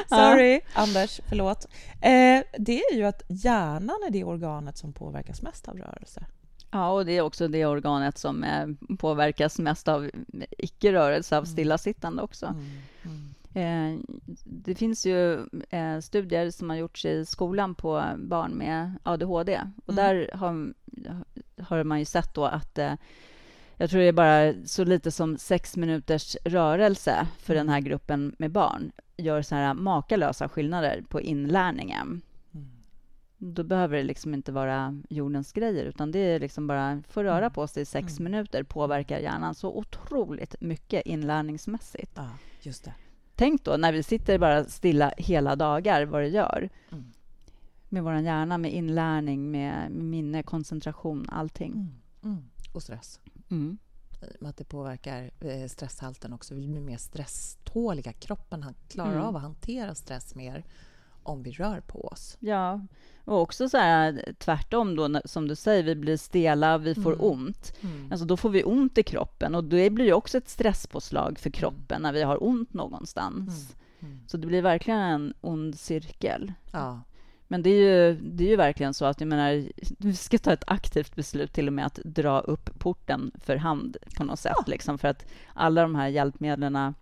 Sorry, 0.09 0.53
ja. 0.53 0.83
Anders, 0.83 1.21
förlåt. 1.29 1.67
Eh, 2.01 2.43
det 2.59 2.81
är 2.81 2.95
ju 2.95 3.05
att 3.05 3.23
hjärnan 3.29 3.99
är 4.07 4.11
det 4.11 4.25
organet 4.25 4.79
som 4.79 4.93
påverkas 4.93 5.43
mest 5.43 5.69
av 5.69 5.79
rörelse. 5.79 6.25
Ja, 6.73 6.91
och 6.91 7.07
det 7.07 7.13
är 7.13 7.23
också 7.23 7.49
det 7.49 7.67
organet 7.67 8.19
som 8.19 8.45
eh, 8.45 8.67
påverkas 8.97 9.59
mest 9.59 9.89
av 9.89 10.11
icke-rörelse, 10.59 11.37
av 11.37 11.45
mm. 11.45 11.53
stillasittande 11.53 12.23
också. 12.23 12.47
Mm. 12.47 13.33
Mm. 13.55 13.95
Eh, 13.95 14.01
det 14.45 14.75
finns 14.75 15.07
ju 15.07 15.35
eh, 15.71 15.99
studier 16.01 16.51
som 16.51 16.71
har 16.71 16.77
gjorts 16.77 17.05
i 17.05 17.27
skolan 17.27 17.75
på 17.75 18.05
barn 18.17 18.53
med 18.53 18.93
ADHD. 19.03 19.61
Och 19.87 19.93
mm. 19.93 20.05
där 20.05 20.31
har, 20.35 20.75
har 21.63 21.85
man 21.85 21.99
ju 21.99 22.05
sett 22.05 22.35
då 22.35 22.45
att 22.45 22.79
jag 23.77 23.91
tror 23.91 24.01
det 24.01 24.07
är 24.07 24.13
bara 24.13 24.55
så 24.67 24.85
lite 24.85 25.11
som 25.11 25.39
sex 25.39 25.77
minuters 25.77 26.37
rörelse 26.45 27.27
för 27.39 27.55
den 27.55 27.69
här 27.69 27.81
gruppen 27.81 28.35
med 28.39 28.51
barn 28.51 28.93
gör 29.17 29.43
så 29.43 29.55
här 29.55 29.75
makalösa 29.75 30.49
skillnader 30.49 31.05
på 31.09 31.21
inlärningen. 31.21 32.23
Då 33.45 33.65
behöver 33.65 33.97
det 33.97 34.03
liksom 34.03 34.35
inte 34.35 34.53
vara 34.53 35.03
jordens 35.09 35.53
grejer, 35.53 35.85
utan 35.85 36.11
det 36.11 36.19
är 36.19 36.41
liksom 36.41 36.67
bara 36.67 37.03
få 37.09 37.23
röra 37.23 37.39
mm. 37.39 37.53
på 37.53 37.67
sig 37.67 37.83
i 37.83 37.87
sex 37.87 38.19
mm. 38.19 38.33
minuter 38.33 38.63
påverkar 38.63 39.19
hjärnan 39.19 39.55
så 39.55 39.77
otroligt 39.77 40.55
mycket 40.61 41.07
inlärningsmässigt. 41.07 42.13
Ja, 42.15 42.29
just 42.61 42.85
det. 42.85 42.95
Tänk 43.35 43.65
då 43.65 43.77
när 43.77 43.93
vi 43.93 44.03
sitter 44.03 44.39
bara 44.39 44.65
stilla 44.65 45.13
hela 45.17 45.57
dagar, 45.57 46.05
vad 46.05 46.23
det 46.23 46.29
gör. 46.29 46.71
Mm. 46.93 47.05
Med 47.89 48.03
vår 48.03 48.15
hjärna, 48.15 48.59
med 48.59 48.73
inlärning, 48.73 49.51
med, 49.51 49.91
minne, 49.91 50.43
koncentration, 50.43 51.27
allting. 51.29 51.73
Mm. 51.73 51.95
mm. 52.25 52.45
Och 52.73 52.83
stress. 52.83 53.21
Mm. 53.51 53.79
Att 54.41 54.57
det 54.57 54.65
påverkar 54.65 55.31
eh, 55.41 55.69
stresshalten 55.69 56.33
också. 56.33 56.55
Vi 56.55 56.69
blir 56.69 56.81
mer 56.81 56.97
stresståliga. 56.97 58.13
Kroppen 58.13 58.65
klarar 58.89 59.19
av 59.19 59.37
att 59.37 59.43
hantera 59.43 59.95
stress 59.95 60.35
mer 60.35 60.65
om 61.23 61.43
vi 61.43 61.53
rör 61.53 61.81
på 61.81 62.07
oss. 62.07 62.37
Ja, 62.41 62.81
och 63.25 63.41
också 63.41 63.69
så 63.69 63.77
här, 63.77 64.35
tvärtom 64.39 64.97
då, 64.97 65.21
som 65.25 65.49
du 65.49 65.55
säger, 65.55 65.83
vi 65.83 65.95
blir 65.95 66.17
stela, 66.17 66.79
vi 66.79 66.95
får 66.95 67.13
mm. 67.13 67.25
ont. 67.25 67.73
Mm. 67.81 68.13
Alltså 68.13 68.27
då 68.27 68.37
får 68.37 68.51
vi 68.51 68.65
ont 68.65 68.99
i 68.99 69.03
kroppen 69.03 69.55
och 69.55 69.65
det 69.65 69.91
blir 69.91 70.05
ju 70.05 70.13
också 70.13 70.39
ett 70.39 70.49
stresspåslag 70.49 71.39
för 71.39 71.51
kroppen 71.51 72.03
när 72.03 72.13
vi 72.13 72.23
har 72.23 72.45
ont 72.45 72.75
någonstans. 72.75 73.75
Mm. 74.01 74.21
Så 74.27 74.37
det 74.37 74.47
blir 74.47 74.63
verkligen 74.63 75.01
en 75.01 75.35
ond 75.41 75.79
cirkel. 75.79 76.53
Ja. 76.73 77.01
Men 77.49 77.63
det 77.63 77.71
är, 77.71 78.09
ju, 78.09 78.15
det 78.15 78.45
är 78.45 78.49
ju 78.49 78.57
verkligen 78.57 78.95
så 78.95 79.05
att 79.05 79.21
jag 79.21 79.29
menar, 79.29 79.69
du 79.99 80.15
ska 80.15 80.39
ta 80.39 80.53
ett 80.53 80.65
aktivt 80.67 81.17
beslut 81.17 81.53
till 81.53 81.67
och 81.67 81.73
med 81.73 81.87
att 81.87 82.01
dra 82.05 82.41
upp 82.41 82.79
porten 82.79 83.31
för 83.35 83.57
hand 83.57 83.97
på 84.17 84.25
något 84.25 84.39
sätt. 84.39 84.53
Ja. 84.57 84.65
Liksom, 84.67 84.99
för 84.99 85.09
att 85.09 85.27
alla 85.55 85.83
de 85.83 85.95
här 85.95 86.09
hjälpmedlen 86.09 86.95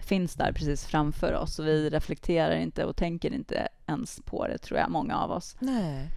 finns 0.00 0.34
där 0.34 0.52
precis 0.52 0.84
framför 0.84 1.32
oss 1.32 1.58
och 1.58 1.66
vi 1.66 1.90
reflekterar 1.90 2.56
inte 2.56 2.84
och 2.84 2.96
tänker 2.96 3.32
inte 3.32 3.68
ens 3.86 4.20
på 4.24 4.46
det, 4.46 4.58
tror 4.58 4.78
jag, 4.80 4.90
många 4.90 5.18
av 5.18 5.30
oss. 5.30 5.56
Nej. 5.58 6.10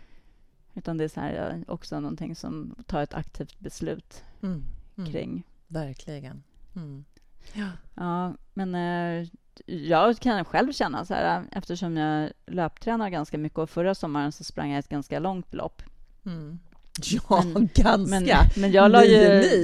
Utan 0.74 0.98
det 0.98 1.04
är 1.04 1.08
så 1.08 1.20
här, 1.20 1.64
också 1.68 2.00
någonting 2.00 2.36
som 2.36 2.76
tar 2.88 3.02
ett 3.02 3.14
aktivt 3.14 3.60
beslut 3.60 4.24
mm. 4.42 4.64
Mm. 4.98 5.12
kring. 5.12 5.44
Verkligen. 5.68 6.44
Mm. 6.76 7.06
Ja. 7.54 7.68
ja, 7.96 8.34
men 8.54 8.76
eh, 8.76 9.28
jag 9.66 10.20
kan 10.20 10.46
själv 10.46 10.74
känna 10.74 11.06
så 11.06 11.14
här, 11.14 11.44
eftersom 11.52 11.98
jag 11.98 12.32
löptränar 12.46 13.10
ganska 13.10 13.38
mycket 13.38 13.60
och 13.60 13.70
förra 13.70 13.96
sommaren 13.96 14.32
så 14.32 14.44
sprang 14.44 14.70
jag 14.72 14.80
ett 14.80 14.90
ganska 14.90 15.20
långt 15.20 15.54
lopp. 15.54 15.82
Mm. 16.26 16.60
Ja, 17.02 17.44
men, 17.54 17.70
ganska. 17.76 18.08
Men, 18.08 18.62
men 18.62 18.72
jag, 18.72 18.92
la 18.92 19.06
ju, 19.06 19.18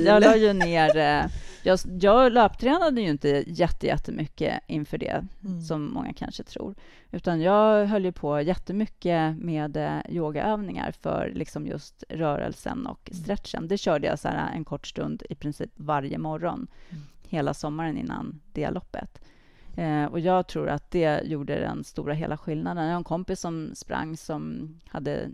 jag 0.05 0.23
la 0.23 0.35
ju 0.35 0.53
ner... 0.53 0.97
Eh, 0.97 1.25
jag, 1.63 1.79
jag 1.99 2.31
löptränade 2.31 3.01
ju 3.01 3.09
inte 3.09 3.43
jättemycket 3.81 4.63
inför 4.67 4.97
det, 4.97 5.25
mm. 5.43 5.61
som 5.61 5.93
många 5.93 6.13
kanske 6.13 6.43
tror. 6.43 6.75
Utan 7.11 7.41
jag 7.41 7.85
höll 7.85 8.05
ju 8.05 8.11
på 8.11 8.41
jättemycket 8.41 9.37
med 9.37 9.77
eh, 9.77 9.99
yogaövningar 10.09 10.91
för 10.91 11.31
liksom 11.35 11.67
just 11.67 12.03
rörelsen 12.09 12.87
och 12.87 13.11
mm. 13.11 13.23
stretchen. 13.23 13.67
Det 13.67 13.77
körde 13.77 14.07
jag 14.07 14.19
så 14.19 14.27
en 14.27 14.65
kort 14.65 14.87
stund 14.87 15.23
i 15.29 15.35
princip 15.35 15.71
varje 15.75 16.17
morgon, 16.17 16.67
mm. 16.89 17.03
hela 17.27 17.53
sommaren 17.53 17.97
innan 17.97 18.41
det 18.53 18.69
loppet. 18.69 19.21
Eh, 19.77 20.05
och 20.05 20.19
jag 20.19 20.47
tror 20.47 20.69
att 20.69 20.91
det 20.91 21.21
gjorde 21.23 21.59
den 21.59 21.83
stora 21.83 22.13
hela 22.13 22.37
skillnaden. 22.37 22.83
Jag 22.83 22.91
har 22.91 22.97
en 22.97 23.03
kompis 23.03 23.39
som 23.39 23.71
sprang 23.75 24.17
som 24.17 24.75
hade 24.87 25.29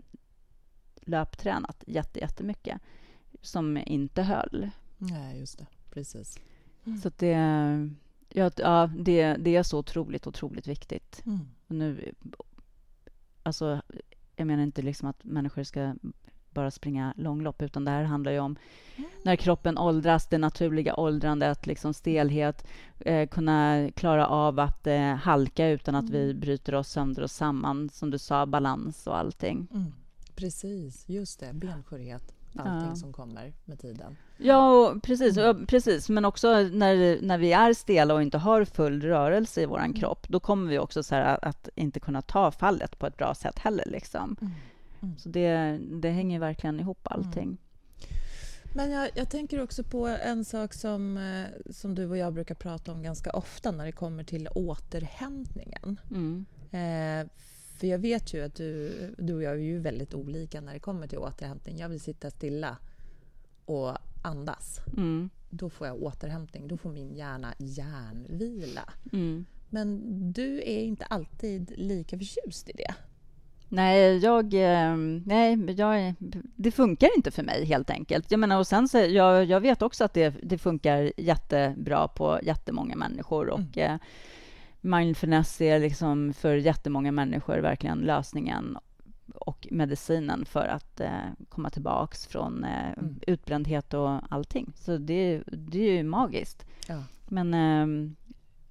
löptränat 1.02 1.84
jättemycket 1.86 2.80
som 3.42 3.76
inte 3.86 4.22
höll. 4.22 4.70
Nej, 4.98 5.38
just 5.38 5.58
det. 5.58 5.66
Precis. 5.96 6.38
Mm. 6.86 6.98
Så 6.98 7.10
det, 7.16 7.30
ja, 8.28 8.50
ja, 8.56 8.90
det, 8.98 9.34
det 9.34 9.56
är 9.56 9.62
så 9.62 9.78
otroligt, 9.78 10.26
otroligt 10.26 10.66
viktigt. 10.66 11.22
Mm. 11.26 11.40
nu, 11.66 12.12
alltså, 13.42 13.80
jag 14.36 14.46
menar 14.46 14.62
inte 14.62 14.82
liksom 14.82 15.08
att 15.08 15.24
människor 15.24 15.62
ska 15.62 15.94
bara 16.50 16.70
springa 16.70 17.14
långlopp, 17.16 17.62
utan 17.62 17.84
det 17.84 17.90
här 17.90 18.04
handlar 18.04 18.32
ju 18.32 18.38
om 18.38 18.56
mm. 18.96 19.10
när 19.22 19.36
kroppen 19.36 19.78
åldras, 19.78 20.28
det 20.28 20.38
naturliga 20.38 20.94
åldrandet, 20.96 21.66
liksom 21.66 21.94
stelhet, 21.94 22.66
eh, 22.98 23.28
kunna 23.28 23.90
klara 23.94 24.26
av 24.26 24.58
att 24.58 24.86
eh, 24.86 25.14
halka 25.14 25.68
utan 25.68 25.94
att 25.94 26.10
vi 26.10 26.24
mm. 26.30 26.40
bryter 26.40 26.74
oss 26.74 26.88
sönder 26.88 27.22
och 27.22 27.30
samman, 27.30 27.88
som 27.88 28.10
du 28.10 28.18
sa, 28.18 28.46
balans 28.46 29.06
och 29.06 29.18
allting. 29.18 29.68
Mm. 29.74 29.92
Precis, 30.34 31.08
just 31.08 31.40
det, 31.40 31.52
benskörhet 31.52 32.36
allting 32.60 32.88
ja. 32.88 32.96
som 32.96 33.12
kommer 33.12 33.52
med 33.64 33.80
tiden. 33.80 34.16
Ja, 34.36 34.94
precis, 35.02 35.36
mm. 35.36 35.66
precis. 35.66 36.08
Men 36.08 36.24
också 36.24 36.48
när, 36.48 37.22
när 37.22 37.38
vi 37.38 37.52
är 37.52 37.74
stela 37.74 38.14
och 38.14 38.22
inte 38.22 38.38
har 38.38 38.64
full 38.64 39.02
rörelse 39.02 39.62
i 39.62 39.66
vår 39.66 39.78
mm. 39.78 39.92
kropp, 39.92 40.26
då 40.28 40.40
kommer 40.40 40.70
vi 40.70 40.78
också 40.78 41.02
så 41.02 41.14
att, 41.14 41.44
att, 41.44 41.68
inte 41.74 42.00
kunna 42.00 42.22
ta 42.22 42.50
fallet 42.50 42.98
på 42.98 43.06
ett 43.06 43.16
bra 43.16 43.34
sätt 43.34 43.58
heller. 43.58 43.84
Liksom. 43.86 44.36
Mm. 44.40 44.52
Mm. 45.02 45.18
Så 45.18 45.28
det, 45.28 45.78
det 45.82 46.10
hänger 46.10 46.40
verkligen 46.40 46.80
ihop 46.80 47.06
mm. 47.10 47.18
allting. 47.18 47.58
Men 48.74 48.90
jag, 48.90 49.10
jag, 49.14 49.30
tänker 49.30 49.62
också 49.62 49.84
på 49.84 50.06
en 50.06 50.44
sak 50.44 50.74
som, 50.74 51.16
eh, 51.16 51.72
som 51.72 51.94
du 51.94 52.06
och 52.06 52.16
jag 52.16 52.34
brukar 52.34 52.54
prata 52.54 52.92
om 52.92 53.02
ganska 53.02 53.30
ofta 53.30 53.70
när 53.70 53.84
det 53.84 53.92
kommer 53.92 54.24
till 54.24 54.48
återhämtningen. 54.54 56.00
Mm. 56.10 56.46
Eh, 56.70 57.30
för 57.76 57.86
jag 57.86 57.98
vet 57.98 58.34
ju 58.34 58.44
att 58.44 58.54
du, 58.54 58.94
du 59.18 59.34
och 59.34 59.42
jag 59.42 59.52
är 59.52 59.56
ju 59.58 59.78
väldigt 59.78 60.14
olika 60.14 60.60
när 60.60 60.72
det 60.72 60.80
kommer 60.80 61.06
till 61.06 61.18
återhämtning. 61.18 61.78
Jag 61.78 61.88
vill 61.88 62.00
sitta 62.00 62.30
stilla 62.30 62.76
och 63.64 63.96
andas. 64.22 64.80
Mm. 64.96 65.30
Då 65.50 65.70
får 65.70 65.86
jag 65.86 66.02
återhämtning. 66.02 66.68
Då 66.68 66.76
får 66.76 66.90
min 66.90 67.14
hjärna 67.14 67.54
hjärnvila. 67.58 68.92
Mm. 69.12 69.46
Men 69.70 70.02
du 70.32 70.56
är 70.56 70.80
inte 70.82 71.04
alltid 71.04 71.72
lika 71.76 72.18
förtjust 72.18 72.68
i 72.68 72.72
det. 72.72 72.94
Nej, 73.68 74.16
jag, 74.16 74.54
eh, 74.54 74.96
nej 75.24 75.74
jag, 75.76 76.14
det 76.56 76.70
funkar 76.70 77.16
inte 77.16 77.30
för 77.30 77.42
mig 77.42 77.64
helt 77.64 77.90
enkelt. 77.90 78.30
Jag 78.30 78.40
menar, 78.40 78.58
och 78.58 78.66
sen 78.66 78.88
så, 78.88 78.98
jag, 78.98 79.44
jag 79.44 79.60
vet 79.60 79.82
också 79.82 80.04
att 80.04 80.14
det, 80.14 80.34
det 80.42 80.58
funkar 80.58 81.12
jättebra 81.16 82.08
på 82.08 82.40
jättemånga 82.42 82.96
människor. 82.96 83.48
Och, 83.48 83.78
mm. 83.78 83.98
Mindfulness 84.86 85.60
är 85.60 85.80
liksom 85.80 86.32
för 86.32 86.56
jättemånga 86.56 87.12
människor 87.12 87.58
verkligen 87.58 87.98
lösningen 87.98 88.78
och 89.34 89.68
medicinen 89.70 90.44
för 90.44 90.66
att 90.66 91.00
eh, 91.00 91.10
komma 91.48 91.70
tillbaks 91.70 92.26
från 92.26 92.64
eh, 92.64 92.92
mm. 92.98 93.20
utbrändhet 93.26 93.94
och 93.94 94.20
allting. 94.28 94.72
Så 94.76 94.96
det, 94.98 95.42
det 95.46 95.78
är 95.78 95.92
ju 95.92 96.02
magiskt. 96.02 96.66
Ja. 96.88 97.02
Men 97.28 97.54
eh, 97.54 98.10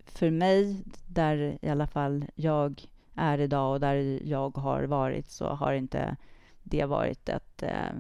för 0.06 0.32
mig, 0.32 0.84
där 1.08 1.58
i 1.62 1.70
alla 1.70 1.88
fall 1.88 2.26
jag 2.36 2.86
är 3.16 3.38
idag 3.38 3.74
och 3.74 3.80
där 3.80 4.20
jag 4.24 4.58
har 4.58 4.84
varit, 4.84 5.30
så 5.30 5.48
har 5.48 5.74
inte 5.74 6.16
det 6.64 6.86
varit 6.86 7.30
ett 7.30 7.64
eh, 7.64 7.92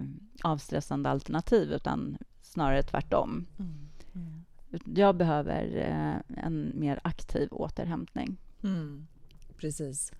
avstressande 0.43 1.09
alternativ, 1.09 1.71
utan 1.71 2.17
snarare 2.41 2.83
tvärtom. 2.83 3.45
Mm. 3.59 3.89
Mm. 4.15 4.45
Jag 4.85 5.15
behöver 5.15 5.77
eh, 5.77 6.43
en 6.45 6.71
mer 6.79 6.99
aktiv 7.03 7.47
återhämtning. 7.51 8.37
Mm, 8.63 9.07
precis. 9.57 10.11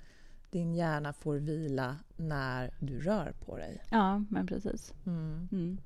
Din 0.52 0.76
hjärna 0.76 1.14
får 1.14 1.36
vila 1.36 1.98
när 2.18 2.74
du 2.80 3.00
rör 3.00 3.34
på 3.46 3.58
dig. 3.58 3.84
Ja, 3.90 4.24
men 4.30 4.48
precis. 4.48 4.94
Mm. 5.06 5.50
Mm. 5.52 5.78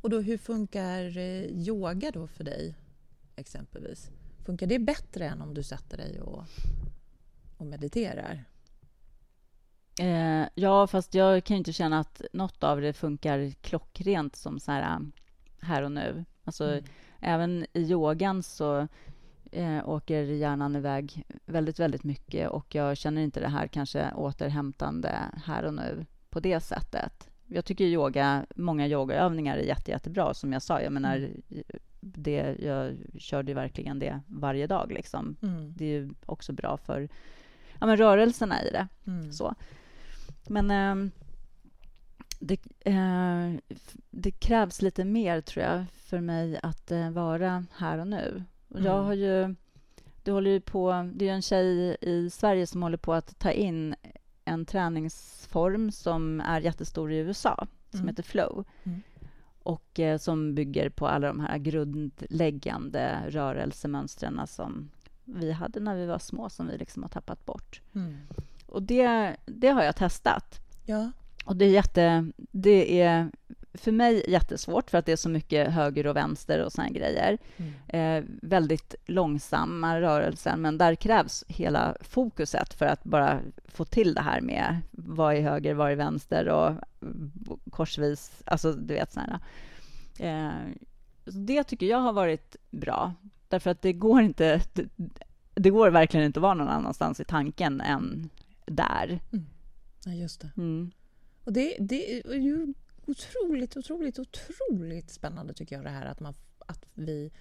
Och 0.00 0.10
då, 0.10 0.20
hur 0.20 0.38
funkar 0.38 1.16
eh, 1.18 1.44
yoga 1.44 2.10
då 2.10 2.26
för 2.26 2.44
dig, 2.44 2.74
exempelvis? 3.36 4.10
Funkar 4.44 4.66
det 4.66 4.78
bättre 4.78 5.24
än 5.24 5.42
om 5.42 5.54
du 5.54 5.62
sätter 5.62 5.96
dig 5.96 6.20
och, 6.20 6.44
och 7.58 7.66
mediterar? 7.66 8.44
Eh, 10.00 10.48
ja, 10.54 10.86
fast 10.86 11.14
jag 11.14 11.44
kan 11.44 11.56
inte 11.56 11.72
känna 11.72 12.00
att 12.00 12.22
något 12.32 12.64
av 12.64 12.80
det 12.80 12.92
funkar 12.92 13.50
klockrent 13.50 14.36
som 14.36 14.60
så 14.60 14.72
här, 14.72 14.98
här 15.60 15.82
och 15.82 15.92
nu. 15.92 16.24
Alltså, 16.44 16.64
mm 16.64 16.84
även 17.24 17.66
i 17.72 17.80
yogan 17.80 18.42
så 18.42 18.88
eh, 19.52 19.88
åker 19.88 20.22
hjärnan 20.22 20.76
iväg 20.76 21.24
väldigt, 21.46 21.80
väldigt 21.80 22.04
mycket 22.04 22.48
och 22.48 22.74
jag 22.74 22.96
känner 22.96 23.22
inte 23.22 23.40
det 23.40 23.48
här 23.48 23.66
kanske 23.66 24.12
återhämtande 24.14 25.18
här 25.44 25.64
och 25.64 25.74
nu 25.74 26.06
på 26.30 26.40
det 26.40 26.60
sättet. 26.60 27.30
Jag 27.46 27.64
tycker 27.64 27.84
yoga, 27.84 28.46
många 28.56 28.86
yogaövningar 28.88 29.56
är 29.56 29.62
jätte, 29.62 29.90
jättebra, 29.90 30.34
som 30.34 30.52
jag 30.52 30.62
sa. 30.62 30.80
Jag 30.80 30.92
menar, 30.92 31.16
mm. 31.16 31.42
det, 32.00 32.56
jag 32.58 32.96
körde 33.18 33.54
verkligen 33.54 33.98
det 33.98 34.20
varje 34.26 34.66
dag. 34.66 34.92
Liksom. 34.92 35.36
Mm. 35.42 35.72
Det 35.76 35.84
är 35.84 36.10
också 36.26 36.52
bra 36.52 36.76
för 36.76 37.08
ja, 37.80 37.86
men 37.86 37.96
rörelserna 37.96 38.62
i 38.62 38.70
det. 38.70 38.88
Mm. 39.06 39.32
Så. 39.32 39.54
Men 40.48 40.70
eh, 40.70 41.10
det, 42.46 42.60
eh, 42.80 43.52
det, 44.10 44.30
krävs 44.30 44.82
lite 44.82 45.04
mer, 45.04 45.40
tror 45.40 45.64
jag, 45.64 45.84
för 45.94 46.20
mig 46.20 46.60
att 46.62 46.90
eh, 46.90 47.10
vara 47.10 47.64
här 47.76 47.98
och 47.98 48.06
nu. 48.06 48.44
Och 48.68 48.80
jag 48.80 48.94
mm. 48.94 49.04
har 49.04 49.14
ju... 49.14 49.54
Det, 50.22 50.30
håller 50.30 50.50
ju 50.50 50.60
på, 50.60 51.10
det 51.14 51.28
är 51.28 51.32
en 51.32 51.42
tjej 51.42 51.96
i 52.00 52.30
Sverige 52.30 52.66
som 52.66 52.82
håller 52.82 52.96
på 52.96 53.14
att 53.14 53.38
ta 53.38 53.50
in 53.50 53.94
en 54.44 54.66
träningsform 54.66 55.90
som 55.90 56.40
är 56.40 56.60
jättestor 56.60 57.12
i 57.12 57.16
USA, 57.16 57.66
som 57.90 58.00
mm. 58.00 58.08
heter 58.08 58.22
flow. 58.22 58.64
Mm. 58.84 59.02
och 59.62 60.00
eh, 60.00 60.18
som 60.18 60.54
bygger 60.54 60.90
på 60.90 61.08
alla 61.08 61.26
de 61.26 61.40
här 61.40 61.58
grundläggande 61.58 63.18
rörelsemönstren 63.28 64.46
som 64.46 64.90
vi 65.24 65.52
hade 65.52 65.80
när 65.80 65.96
vi 65.96 66.06
var 66.06 66.18
små, 66.18 66.50
som 66.50 66.66
vi 66.66 66.78
liksom 66.78 67.02
har 67.02 67.10
tappat 67.10 67.44
bort. 67.44 67.80
Mm. 67.94 68.16
Och 68.66 68.82
det, 68.82 69.36
det 69.46 69.68
har 69.68 69.82
jag 69.82 69.96
testat. 69.96 70.60
Ja. 70.84 71.12
Och 71.44 71.56
det 71.56 71.64
är, 71.64 71.70
jätte, 71.70 72.26
det 72.36 73.00
är 73.00 73.30
för 73.74 73.92
mig 73.92 74.24
jättesvårt, 74.28 74.90
för 74.90 74.98
att 74.98 75.06
det 75.06 75.12
är 75.12 75.16
så 75.16 75.28
mycket 75.28 75.72
höger 75.72 76.06
och 76.06 76.16
vänster 76.16 76.64
och 76.64 76.72
såna 76.72 76.88
grejer. 76.88 77.38
Mm. 77.56 77.74
Eh, 77.88 78.30
väldigt 78.42 78.94
långsamma 79.06 80.00
rörelser, 80.00 80.56
men 80.56 80.78
där 80.78 80.94
krävs 80.94 81.44
hela 81.48 81.96
fokuset 82.00 82.74
för 82.74 82.86
att 82.86 83.04
bara 83.04 83.40
få 83.64 83.84
till 83.84 84.14
det 84.14 84.20
här 84.20 84.40
med 84.40 84.80
vad 84.90 85.34
är 85.34 85.40
höger, 85.40 85.74
vad 85.74 85.92
är 85.92 85.96
vänster 85.96 86.48
och 86.48 86.74
korsvis, 87.70 88.42
alltså 88.44 88.72
du 88.72 88.94
vet 88.94 89.12
sådana 89.12 89.40
eh, 90.18 90.50
Det 91.24 91.64
tycker 91.64 91.86
jag 91.86 91.98
har 91.98 92.12
varit 92.12 92.56
bra, 92.70 93.14
därför 93.48 93.70
att 93.70 93.82
det 93.82 93.92
går 93.92 94.22
inte, 94.22 94.60
det, 94.72 94.88
det, 95.54 95.70
går 95.70 95.90
verkligen 95.90 96.26
inte 96.26 96.38
att 96.38 96.42
vara 96.42 96.54
någon 96.54 96.68
annanstans 96.68 97.20
i 97.20 97.24
tanken 97.24 97.80
än 97.80 98.30
där. 98.66 99.20
Mm. 99.32 99.46
Ja, 100.04 100.12
just 100.12 100.40
det. 100.40 100.50
Mm. 100.56 100.90
Och 101.44 101.52
det, 101.52 101.76
det 101.80 102.18
är 102.18 102.34
ju 102.34 102.74
otroligt, 103.06 103.76
otroligt, 103.76 104.18
otroligt 104.18 105.10
spännande 105.10 105.54
tycker 105.54 105.76
jag 105.76 105.84
det 105.84 105.90
här 105.90 106.06
att, 106.06 106.20
man, 106.20 106.34
att 106.58 106.86
vi 106.94 107.32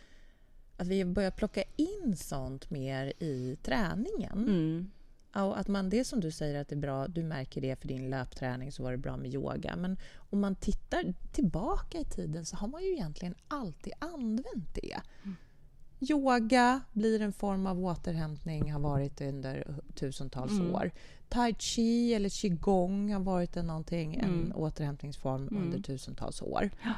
att 0.77 0.87
vi 0.87 1.05
börjar 1.05 1.31
plocka 1.31 1.63
in 1.75 2.15
sånt 2.17 2.69
mer 2.69 3.13
i 3.19 3.57
träningen. 3.63 4.47
Mm. 4.47 4.91
Och 5.35 5.59
att 5.59 5.67
man, 5.67 5.89
det 5.89 6.05
som 6.05 6.19
du 6.19 6.31
säger 6.31 6.61
att 6.61 6.67
det 6.67 6.75
är 6.75 6.79
bra, 6.79 7.07
du 7.07 7.23
märker 7.23 7.61
det 7.61 7.75
för 7.75 7.87
din 7.87 8.09
löpträning 8.09 8.71
så 8.71 8.83
var 8.83 8.91
det 8.91 8.97
bra 8.97 9.17
med 9.17 9.33
yoga. 9.33 9.75
Men 9.75 9.97
om 10.15 10.39
man 10.39 10.55
tittar 10.55 11.13
tillbaka 11.31 11.97
i 11.97 12.05
tiden 12.05 12.45
så 12.45 12.55
har 12.55 12.67
man 12.67 12.83
ju 12.83 12.91
egentligen 12.93 13.35
alltid 13.47 13.93
använt 13.99 14.73
det. 14.73 15.01
Mm. 15.23 15.35
Yoga 15.99 16.81
blir 16.91 17.21
en 17.21 17.33
form 17.33 17.67
av 17.67 17.79
återhämtning, 17.79 18.71
har 18.71 18.79
varit 18.79 19.21
under 19.21 19.81
tusentals 19.95 20.51
Mm. 20.51 20.75
år. 20.75 20.91
Tai 21.33 21.53
chi 21.59 22.13
eller 22.13 22.29
qigong 22.29 23.13
har 23.13 23.19
varit 23.19 23.57
en, 23.57 23.67
någonting, 23.67 24.15
en 24.15 24.29
Mm. 24.29 24.51
återhämtningsform 24.55 25.47
Mm. 25.47 25.63
under 25.63 25.79
tusentals 25.79 26.41
år. 26.41 26.69
Ja. 26.83 26.91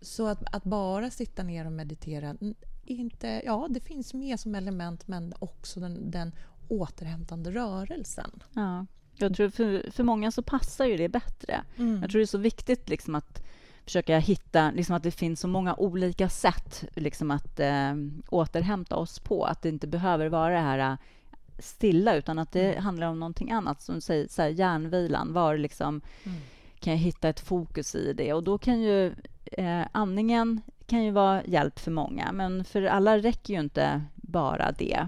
Så 0.00 0.26
att, 0.26 0.54
att 0.54 0.64
bara 0.64 1.10
sitta 1.10 1.42
ner 1.42 1.66
och 1.66 1.72
meditera, 1.72 2.36
inte, 2.84 3.42
ja 3.44 3.66
det 3.70 3.80
finns 3.80 4.14
med 4.14 4.40
som 4.40 4.54
element 4.54 5.08
men 5.08 5.34
också 5.38 5.80
den, 5.80 6.10
den 6.10 6.32
återhämtande 6.68 7.50
rörelsen. 7.50 8.30
Ja. 8.54 8.86
Jag 9.16 9.34
tror 9.36 9.48
för, 9.48 9.90
för 9.90 10.02
många 10.04 10.30
så 10.30 10.42
passar 10.42 10.84
ju 10.86 10.96
det 10.96 11.08
bättre. 11.08 11.62
Mm. 11.78 12.00
Jag 12.02 12.10
tror 12.10 12.18
det 12.18 12.24
är 12.24 12.26
så 12.26 12.38
viktigt 12.38 12.88
liksom 12.88 13.14
att 13.14 13.42
försöka 13.84 14.18
hitta 14.18 14.70
liksom 14.70 14.94
att 14.96 15.02
det 15.02 15.10
finns 15.10 15.40
så 15.40 15.48
många 15.48 15.74
olika 15.74 16.28
sätt 16.28 16.84
liksom 16.96 17.30
att 17.30 17.60
eh, 17.60 17.94
återhämta 18.30 18.96
oss 18.96 19.18
på. 19.18 19.44
Att 19.44 19.62
det 19.62 19.68
inte 19.68 19.86
behöver 19.86 20.28
vara 20.28 20.54
det 20.54 20.60
här 20.60 20.96
stilla, 21.60 22.14
utan 22.16 22.38
att 22.38 22.52
det 22.52 22.72
Mm. 22.72 22.84
handlar 22.84 23.06
om 23.06 23.20
någonting 23.20 23.50
annat. 23.50 23.82
Som 23.82 24.00
säger 24.00 24.28
så 24.28 24.42
här, 24.42 24.48
hjärnvilan, 24.48 25.32
var 25.32 25.56
liksom 25.56 26.00
Mm. 26.24 26.38
kan 26.80 26.92
jag 26.92 27.00
hitta 27.00 27.28
ett 27.28 27.40
fokus 27.40 27.94
i 27.94 28.12
det? 28.12 28.32
Och 28.32 28.42
då 28.42 28.58
kan 28.58 28.80
ju 28.80 29.14
eh, 29.52 29.82
andningen 29.92 30.60
kan 30.86 31.04
ju 31.04 31.10
vara 31.10 31.44
hjälp 31.44 31.78
för 31.78 31.90
många, 31.90 32.32
men 32.32 32.64
för 32.64 32.82
alla 32.82 33.18
räcker 33.18 33.54
ju 33.54 33.60
inte 33.60 34.02
bara 34.14 34.72
det 34.78 35.06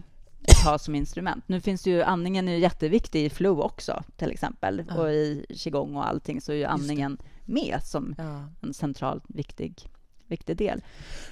att 0.49 0.64
ha 0.64 0.78
som 0.78 0.94
instrument. 0.94 1.44
Nu 1.49 1.61
finns 1.61 1.87
ju, 1.87 2.02
andningen 2.02 2.49
är 2.49 2.52
ju 2.52 2.59
jätteviktig 2.59 3.25
i 3.25 3.30
flow 3.30 3.61
också, 3.61 4.02
till 4.16 4.30
exempel. 4.30 4.85
Ja. 4.88 4.94
Och 5.02 5.11
i 5.12 5.47
qigong 5.54 5.97
och 5.97 6.09
allting 6.09 6.40
så 6.40 6.52
är 6.52 6.56
ju 6.56 6.64
andningen 6.64 7.18
med 7.44 7.78
som 7.82 8.14
Ja, 8.18 8.44
en 8.62 8.75
central, 8.75 9.21
viktig, 9.26 9.88
viktig 10.32 10.56
del. 10.56 10.80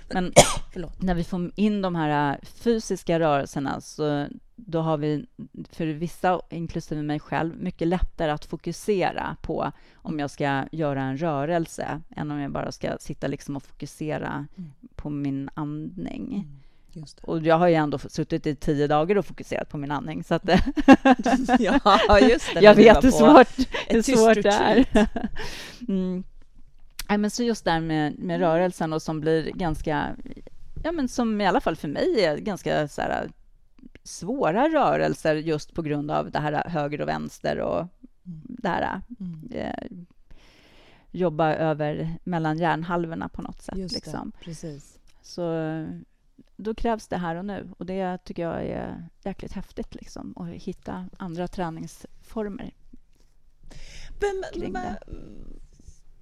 Men 0.09 0.33
när 0.99 1.14
vi 1.14 1.25
får 1.25 1.50
in 1.54 1.83
de 1.83 1.95
här 1.95 2.33
äh, 2.33 2.38
fysiska 2.45 3.21
rörelserna 3.21 3.80
så 3.80 4.26
då 4.57 4.80
har 4.80 4.97
vi, 4.97 5.26
för 5.73 5.87
vissa, 5.87 6.40
inklusive 6.50 7.02
mig 7.02 7.21
själv, 7.21 7.57
mycket 7.57 7.88
lättare 7.88 8.30
att 8.30 8.45
fokusera 8.45 9.37
på 9.42 9.73
om 9.95 10.19
jag 10.19 10.30
ska 10.30 10.64
göra 10.73 11.02
en 11.02 11.16
rörelse 11.16 12.00
än 12.16 12.30
om 12.30 12.38
jag 12.38 12.52
bara 12.52 12.73
ska 12.73 12.99
sitta 13.00 13.26
liksom 13.26 13.57
och 13.57 13.62
fokusera 13.62 14.47
Mm. 14.57 14.71
på 14.97 15.11
min 15.11 15.50
andning. 15.54 16.35
Mm. 16.35 16.61
Och 17.23 17.42
jag 17.42 17.59
har 17.59 17.69
ju 17.69 17.75
ändå 17.75 17.99
suttit 17.99 18.47
i 18.47 18.57
tio 18.57 18.87
dagar 18.87 19.16
och 19.16 19.26
fokuserat 19.26 19.69
på 19.69 19.78
min 19.78 19.90
andning, 19.90 20.25
så 20.25 20.35
att 20.35 20.45
ja, 21.59 22.21
just 22.21 22.54
det. 22.54 22.61
jag 22.61 22.75
vet 22.75 23.04
hur 23.04 23.11
svårt, 23.11 23.69
hur 23.88 24.02
svårt 24.02 24.42
det 24.42 24.49
är. 24.49 25.07
mm. 25.88 26.25
Nej, 27.11 27.19
men 27.19 27.31
så 27.31 27.43
just 27.43 27.64
där 27.64 27.81
med, 27.81 28.19
med 28.19 28.40
rörelsen 28.40 28.93
och 28.93 29.02
som 29.02 29.21
blir 29.21 29.50
ganska, 29.50 30.17
ja 30.85 30.93
men 30.93 31.09
som 31.09 31.40
i 31.40 31.47
alla 31.47 31.61
fall 31.61 31.76
för 31.76 31.88
mig 31.88 32.25
är 32.25 32.37
ganska 32.38 32.88
så 32.88 33.00
här, 33.02 33.31
svåra 34.02 34.69
rörelser 34.69 35.35
just 35.35 35.75
på 35.75 35.83
grund 35.83 36.11
av 36.11 36.31
det 36.31 36.38
här 36.38 36.69
höger 36.69 37.00
och 37.00 37.09
vänster 37.09 37.59
och 37.61 37.87
Mm. 38.26 38.40
det 38.49 38.69
här 38.69 39.00
Mm. 39.21 39.49
eh, 39.50 39.88
jobba 41.11 41.55
över 41.55 42.17
mellan 42.25 42.59
hjärnhalvorna 42.59 43.29
på 43.29 43.43
något 43.43 43.62
sätt. 43.62 43.79
Just 43.79 43.95
Liksom. 43.95 44.33
det, 44.38 44.45
precis. 44.45 44.99
Så 45.23 45.54
då 46.56 46.75
krävs 46.75 47.08
det 47.08 47.17
här 47.17 47.37
och 47.37 47.45
nu 47.45 47.69
och 47.78 47.87
det 47.87 48.19
tycker 48.25 48.43
jag 48.43 48.63
är 48.65 49.08
jäkligt 49.25 49.52
häftigt 49.52 49.95
liksom 49.95 50.35
att 50.37 50.49
hitta 50.49 51.06
andra 51.17 51.49
träningsformer. 51.49 52.75
Men, 54.21 54.73
men, 54.73 54.97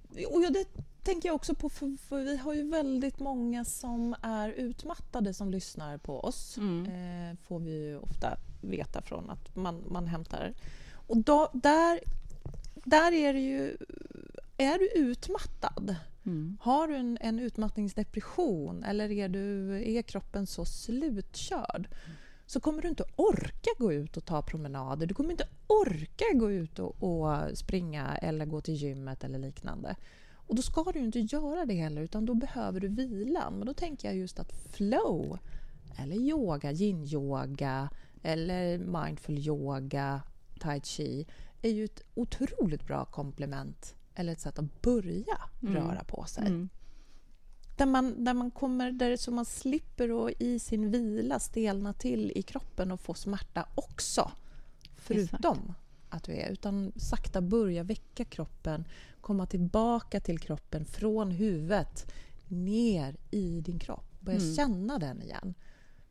och 0.09 0.43
ja, 0.43 0.49
det 0.49 0.65
tänker 1.03 1.29
jag 1.29 1.35
också 1.35 1.55
på, 1.55 1.69
för, 1.69 1.97
för 2.07 2.23
vi 2.23 2.37
har 2.37 2.53
ju 2.53 2.69
väldigt 2.69 3.19
många 3.19 3.65
som 3.65 4.15
är 4.21 4.49
utmattade 4.49 5.33
som 5.33 5.51
lyssnar 5.51 5.97
på 5.97 6.19
oss. 6.19 6.57
Mm. 6.57 6.85
Eh, 6.85 7.37
får 7.47 7.59
vi 7.59 7.71
ju 7.71 7.97
ofta 7.97 8.37
veta 8.61 9.01
från 9.01 9.29
att 9.29 9.55
man, 9.55 9.83
man 9.87 10.07
hämtar. 10.07 10.53
Och 11.07 11.17
då, 11.17 11.49
där, 11.53 11.99
där 12.75 13.11
är 13.11 13.33
det 13.33 13.39
ju... 13.39 13.77
Är 14.57 14.79
du 14.79 14.89
utmattad? 14.95 15.95
Mm. 16.25 16.57
Har 16.61 16.87
du 16.87 16.95
en, 16.95 17.17
en 17.21 17.39
utmattningsdepression 17.39 18.83
eller 18.83 19.11
är, 19.11 19.29
du, 19.29 19.75
är 19.97 20.01
kroppen 20.01 20.47
så 20.47 20.65
slutkörd 20.65 21.87
så 22.49 22.59
kommer 22.59 22.81
du 22.81 22.87
inte 22.87 23.03
orka 23.15 23.69
gå 23.77 23.93
ut 23.93 24.17
och 24.17 24.25
ta 24.25 24.41
promenader. 24.41 25.07
Du 25.07 25.13
kommer 25.13 25.31
inte 25.31 25.47
orka 25.67 26.25
gå 26.33 26.51
ut 26.51 26.79
och, 26.79 27.03
och 27.03 27.57
springa 27.57 28.15
eller 28.15 28.45
gå 28.45 28.61
till 28.61 28.73
gymmet 28.73 29.23
eller 29.23 29.39
liknande. 29.39 29.95
Och 30.31 30.55
då 30.55 30.61
ska 30.61 30.83
du 30.83 30.99
inte 30.99 31.19
göra 31.19 31.65
det 31.65 31.73
heller 31.73 32.01
utan 32.01 32.25
då 32.25 32.33
behöver 32.33 32.79
du 32.79 32.87
vilan. 32.87 33.53
Men 33.53 33.67
då 33.67 33.73
tänker 33.73 34.07
jag 34.07 34.17
just 34.17 34.39
att 34.39 34.51
flow 34.51 35.39
eller 35.97 36.15
yoga, 36.15 36.71
yin-yoga 36.71 37.89
eller 38.23 38.77
mindful 38.77 39.37
yoga, 39.37 40.21
tai 40.59 40.81
chi 40.81 41.25
är 41.61 41.69
ju 41.69 41.85
ett 41.85 42.01
otroligt 42.15 42.87
bra 42.87 43.05
komplement 43.05 43.95
eller 44.15 44.33
ett 44.33 44.41
sätt 44.41 44.59
att 44.59 44.81
börja 44.81 45.37
Mm. 45.61 45.73
röra 45.75 46.03
på 46.03 46.23
sig. 46.23 46.47
Mm. 46.47 46.69
Där 47.79 47.85
man, 47.85 48.23
där 48.23 48.33
man 48.33 48.51
kommer 48.51 48.91
där 48.91 49.17
så 49.17 49.31
man 49.31 49.45
slipper 49.45 50.27
att 50.27 50.41
i 50.41 50.59
sin 50.59 50.91
vila 50.91 51.39
stelna 51.39 51.93
till 51.93 52.31
i 52.35 52.41
kroppen 52.41 52.91
och 52.91 52.99
få 52.99 53.13
smärta 53.13 53.67
också. 53.75 54.31
Förutom 54.95 55.73
att 56.09 56.23
du 56.23 56.33
är. 56.33 56.49
Utan 56.49 56.91
sakta 56.95 57.41
börja 57.41 57.83
väcka 57.83 58.25
kroppen, 58.25 58.87
komma 59.21 59.45
tillbaka 59.45 60.19
till 60.19 60.39
kroppen 60.39 60.85
från 60.85 61.31
huvudet 61.31 62.13
ner 62.47 63.15
i 63.31 63.61
din 63.61 63.79
kropp. 63.79 64.19
Börja 64.19 64.39
Mm. 64.39 64.55
känna 64.55 64.99
den 64.99 65.21
igen. 65.21 65.53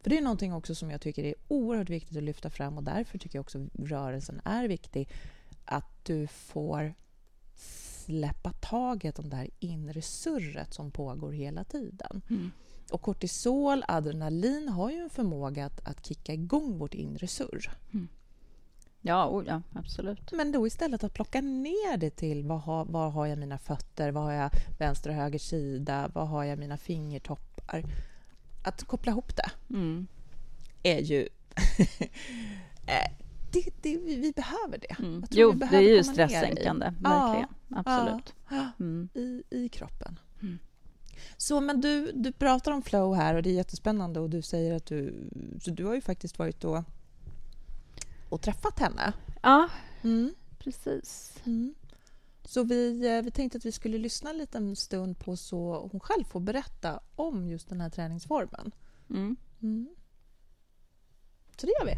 För 0.00 0.10
det 0.10 0.18
är 0.18 0.22
någonting 0.22 0.54
också 0.54 0.74
som 0.74 0.90
jag 0.90 1.00
tycker 1.00 1.24
är 1.24 1.34
oerhört 1.48 1.90
viktigt 1.90 2.16
att 2.16 2.22
lyfta 2.22 2.50
fram 2.50 2.76
och 2.76 2.84
därför 2.84 3.18
tycker 3.18 3.38
jag 3.38 3.42
också 3.42 3.66
rörelsen 3.78 4.40
är 4.44 4.68
viktig. 4.68 5.08
Att 5.64 6.04
du 6.04 6.26
får 6.26 6.94
släppa 8.08 8.52
taget 8.52 9.18
om 9.18 9.28
det 9.30 9.36
här 9.36 9.50
inre 9.58 10.02
surret 10.02 10.74
som 10.74 10.90
pågår 10.90 11.32
hela 11.32 11.64
tiden. 11.64 12.22
Mm. 12.30 12.50
Och 12.90 13.02
kortisol, 13.02 13.84
adrenalin 13.88 14.68
har 14.68 14.90
ju 14.90 14.96
en 14.96 15.10
förmåga 15.10 15.66
att, 15.66 15.88
att 15.88 16.06
kicka 16.06 16.32
igång 16.32 16.78
vårt 16.78 16.94
inre 16.94 17.26
surr. 17.26 17.70
Ja, 19.00 19.28
oh, 19.28 19.44
ja, 19.46 19.62
absolut. 19.74 20.32
Men 20.32 20.52
då 20.52 20.66
istället 20.66 21.04
att 21.04 21.14
plocka 21.14 21.40
ner 21.40 21.96
det 21.96 22.10
till 22.10 22.44
var 22.44 22.56
har, 22.56 22.84
var 22.84 23.10
har 23.10 23.26
jag 23.26 23.38
mina 23.38 23.58
fötter, 23.58 24.10
var 24.12 24.22
har 24.22 24.32
jag 24.32 24.50
vänster 24.78 25.10
och 25.10 25.16
höger 25.16 25.38
sida, 25.38 26.10
var 26.14 26.24
har 26.24 26.44
jag 26.44 26.58
mina 26.58 26.76
fingertoppar. 26.76 27.84
Att 28.64 28.84
koppla 28.84 29.12
ihop 29.12 29.36
det 29.36 29.50
Mm. 29.70 30.06
är 30.82 30.98
ju... 31.00 31.28
Eh, 32.90 33.12
det, 33.52 33.82
det, 33.82 33.96
vi, 33.98 34.32
behöver 34.36 34.78
det. 34.78 34.96
Mm. 34.98 35.24
Jo, 35.30 35.52
vi 35.52 35.58
det 35.58 35.64
är 35.64 35.68
behöver 35.68 35.88
ju 35.88 35.98
i. 35.98 36.04
stresssänkande, 36.04 36.92
Ja, 37.04 37.10
verkligen. 37.10 37.48
Absolut. 37.70 38.34
Ja, 38.48 38.68
Mm. 38.80 39.08
i, 39.14 39.42
i 39.50 39.68
kroppen. 39.68 40.18
Mm. 40.42 40.58
Så 41.36 41.60
men 41.60 41.80
du, 41.80 42.12
du 42.12 42.32
pratar 42.32 42.72
om 42.72 42.82
flow 42.82 43.14
här 43.14 43.34
och 43.34 43.42
det 43.42 43.50
är 43.50 43.54
jättespännande 43.54 44.20
och 44.20 44.30
du 44.30 44.42
säger 44.42 44.74
att 44.74 44.86
du... 44.86 45.28
Så 45.60 45.70
du 45.70 45.84
har 45.84 45.94
ju 45.94 46.00
faktiskt 46.00 46.38
varit 46.38 46.64
och, 46.64 46.84
och 48.28 48.40
träffat 48.40 48.78
henne. 48.78 49.12
Ja, 49.42 49.68
Mm. 50.02 50.34
precis. 50.58 51.34
Mm. 51.46 51.74
Så 52.44 52.62
vi, 52.62 53.06
eh, 53.16 53.22
vi 53.22 53.30
tänkte 53.30 53.58
att 53.58 53.64
vi 53.64 53.72
skulle 53.72 53.98
lyssna 53.98 54.30
en 54.30 54.38
liten 54.38 54.76
stund 54.76 55.18
på 55.18 55.36
så 55.36 55.88
hon 55.92 56.00
själv 56.00 56.24
får 56.24 56.40
berätta 56.40 57.00
om 57.16 57.48
just 57.48 57.68
den 57.68 57.80
här 57.80 57.90
träningsformen. 57.90 58.72
Mm. 59.10 59.36
Så 61.60 61.66
det 61.66 61.72
gör 61.80 61.86
vi. 61.86 61.96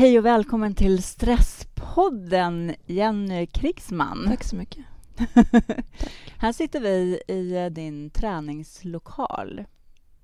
Hej 0.00 0.18
och 0.18 0.24
välkommen 0.26 0.74
till 0.74 1.02
Stresspodden, 1.02 2.74
Jenny 2.86 3.46
Krigsman. 3.46 4.24
Tack 4.26 4.44
så 4.44 4.56
mycket. 4.56 4.84
Här 6.38 6.52
sitter 6.52 6.80
vi 6.80 7.22
i 7.28 7.56
eh, 7.56 7.66
din 7.66 8.10
träningslokal, 8.10 9.64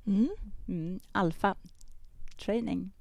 Mm. 0.06 0.28
mm, 0.68 1.00
Alfa 1.12 1.54
Training, 2.44 2.92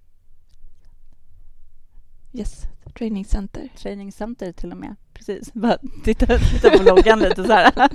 Yes, 2.33 2.63
training 2.97 3.25
center. 3.25 3.69
Training 3.77 4.11
Center 4.11 4.51
till 4.51 4.71
och 4.71 4.77
med. 4.77 4.95
Precis, 5.13 5.53
bara 5.53 5.77
titta, 6.03 6.25
titta 6.37 6.77
på 6.77 6.83
loggan 6.83 7.19
lite 7.19 7.43
så 7.43 7.53
här. 7.53 7.73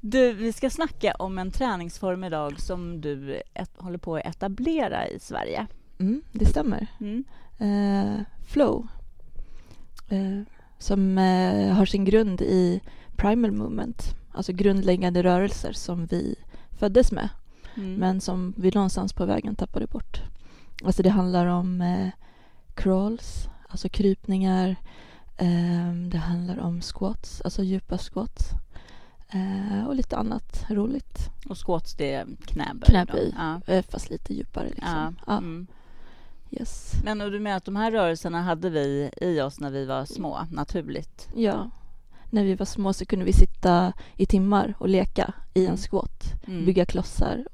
Du, 0.00 0.32
vi 0.32 0.52
ska 0.52 0.70
snacka 0.70 1.14
om 1.18 1.38
en 1.38 1.50
träningsform 1.50 2.24
idag 2.24 2.60
som 2.60 3.00
du 3.00 3.42
et, 3.54 3.70
håller 3.76 3.98
på 3.98 4.16
att 4.16 4.26
etablera 4.26 5.08
i 5.08 5.20
Sverige. 5.20 5.66
Mm, 6.00 6.22
det 6.32 6.46
stämmer. 6.46 6.86
Mm. 7.00 7.24
Eh, 7.58 8.20
flow. 8.46 8.86
eh, 10.08 10.40
som 10.78 11.18
eh, 11.18 11.72
har 11.74 11.86
sin 11.86 12.04
grund 12.04 12.40
i 12.40 12.80
primal 13.16 13.52
movement, 13.52 14.14
alltså 14.32 14.52
grundläggande 14.52 15.22
rörelser 15.22 15.72
som 15.72 16.06
vi 16.06 16.34
föddes 16.78 17.12
med, 17.12 17.28
Mm. 17.76 17.94
men 17.94 18.20
som 18.20 18.54
vi 18.56 18.70
någonstans 18.74 19.12
på 19.12 19.24
vägen 19.24 19.54
tappade 19.56 19.86
bort. 19.86 20.20
Alltså 20.84 21.02
det 21.02 21.08
handlar 21.10 21.46
om 21.46 21.82
crawls, 22.74 23.48
alltså 23.68 23.88
krypningar, 23.88 24.76
ehm, 25.36 26.10
det 26.10 26.18
handlar 26.18 26.58
om 26.58 26.80
squats, 26.80 27.40
alltså 27.40 27.62
djupa 27.62 27.98
squats 27.98 28.50
och 29.86 29.94
lite 29.94 30.16
annat 30.16 30.64
roligt, 30.70 31.30
Och 31.48 31.58
squats, 31.66 31.94
det 31.94 32.12
är 32.14 32.26
knäböj? 32.46 32.82
Knäböj. 32.86 33.34
Ja. 33.38 33.82
fast 33.88 34.10
lite 34.10 34.34
djupare 34.34 34.64
Ja. 34.68 34.74
liksom. 34.74 35.16
Ja. 35.26 35.38
Mm. 35.38 35.66
Yes. 36.50 36.92
Men 37.04 37.20
och 37.20 37.30
du 37.30 37.40
menar 37.40 37.56
att 37.56 37.64
de 37.64 37.76
här 37.76 37.90
rörelserna 37.90 38.42
hade 38.42 38.70
vi 38.70 39.10
i 39.20 39.40
oss 39.40 39.60
när 39.60 39.70
vi 39.70 39.84
var 39.84 40.04
små, 40.04 40.46
naturligt? 40.50 41.28
Ja. 41.36 41.70
När 42.30 42.44
vi 42.44 42.54
var 42.54 42.66
små 42.66 42.92
så 42.92 43.06
kunde 43.06 43.24
vi 43.24 43.32
sitta 43.32 43.92
i 44.16 44.26
timmar 44.26 44.74
och 44.78 44.88
leka 44.88 45.32
i 45.54 45.66
en 45.66 45.76
squat, 45.76 46.24
Mm. 46.46 46.64
bygga 46.64 46.86
klossar 46.86 47.44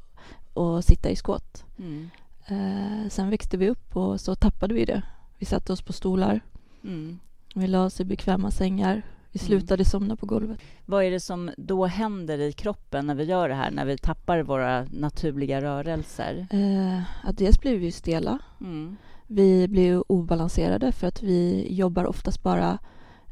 och 0.55 0.85
sitta 0.85 1.11
i 1.11 1.17
squat. 1.17 1.65
Mm. 1.79 2.11
Eh, 2.47 3.09
sen 3.11 3.31
växte 3.31 3.57
vi 3.57 3.69
upp 3.71 3.97
och 3.97 4.21
så 4.21 4.35
tappade 4.35 4.75
vi 4.75 4.85
det. 4.85 5.03
Vi 5.39 5.47
satte 5.47 5.73
oss 5.73 5.83
på 5.83 5.93
stolar, 5.93 6.41
Mm. 6.85 7.19
vi 7.55 7.67
la 7.67 7.85
oss 7.85 8.01
i 8.01 8.05
bekväma 8.05 8.51
sängar, 8.51 9.03
vi 9.37 9.47
Mm. 9.47 9.61
slutade 9.61 9.85
somna 9.85 10.17
på 10.17 10.27
golvet. 10.27 10.59
Vad 10.87 11.05
är 11.05 11.11
det 11.11 11.21
som 11.21 11.51
då 11.57 11.87
händer 11.87 12.39
i 12.39 12.53
kroppen 12.53 13.07
när 13.07 13.15
vi 13.15 13.25
gör 13.25 13.49
det 13.49 13.55
här, 13.55 13.71
när 13.71 13.85
vi 13.85 13.99
tappar 13.99 14.43
våra 14.43 14.85
naturliga 14.85 15.61
rörelser? 15.61 16.47
Eh, 16.51 17.03
att 17.29 17.39
dels 17.39 17.61
blir 17.61 17.79
vi 17.79 17.93
stela, 17.93 18.39
Mm. 18.61 18.97
vi 19.27 19.69
blir 19.69 20.13
obalanserade 20.13 20.93
för 20.93 21.07
att 21.07 21.23
vi 21.23 21.67
jobbar 21.75 22.05
oftast 22.05 22.43
bara 22.43 22.79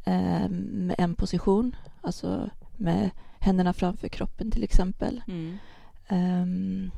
eh, 0.06 0.48
med 0.50 0.94
en 0.98 1.14
position, 1.14 1.76
alltså 2.00 2.50
med 2.76 3.10
händerna 3.38 3.72
framför 3.72 4.08
kroppen 4.08 4.50
till 4.50 4.62
exempel. 4.64 5.22
Mm. 5.28 5.58
Ehm, 6.08 6.90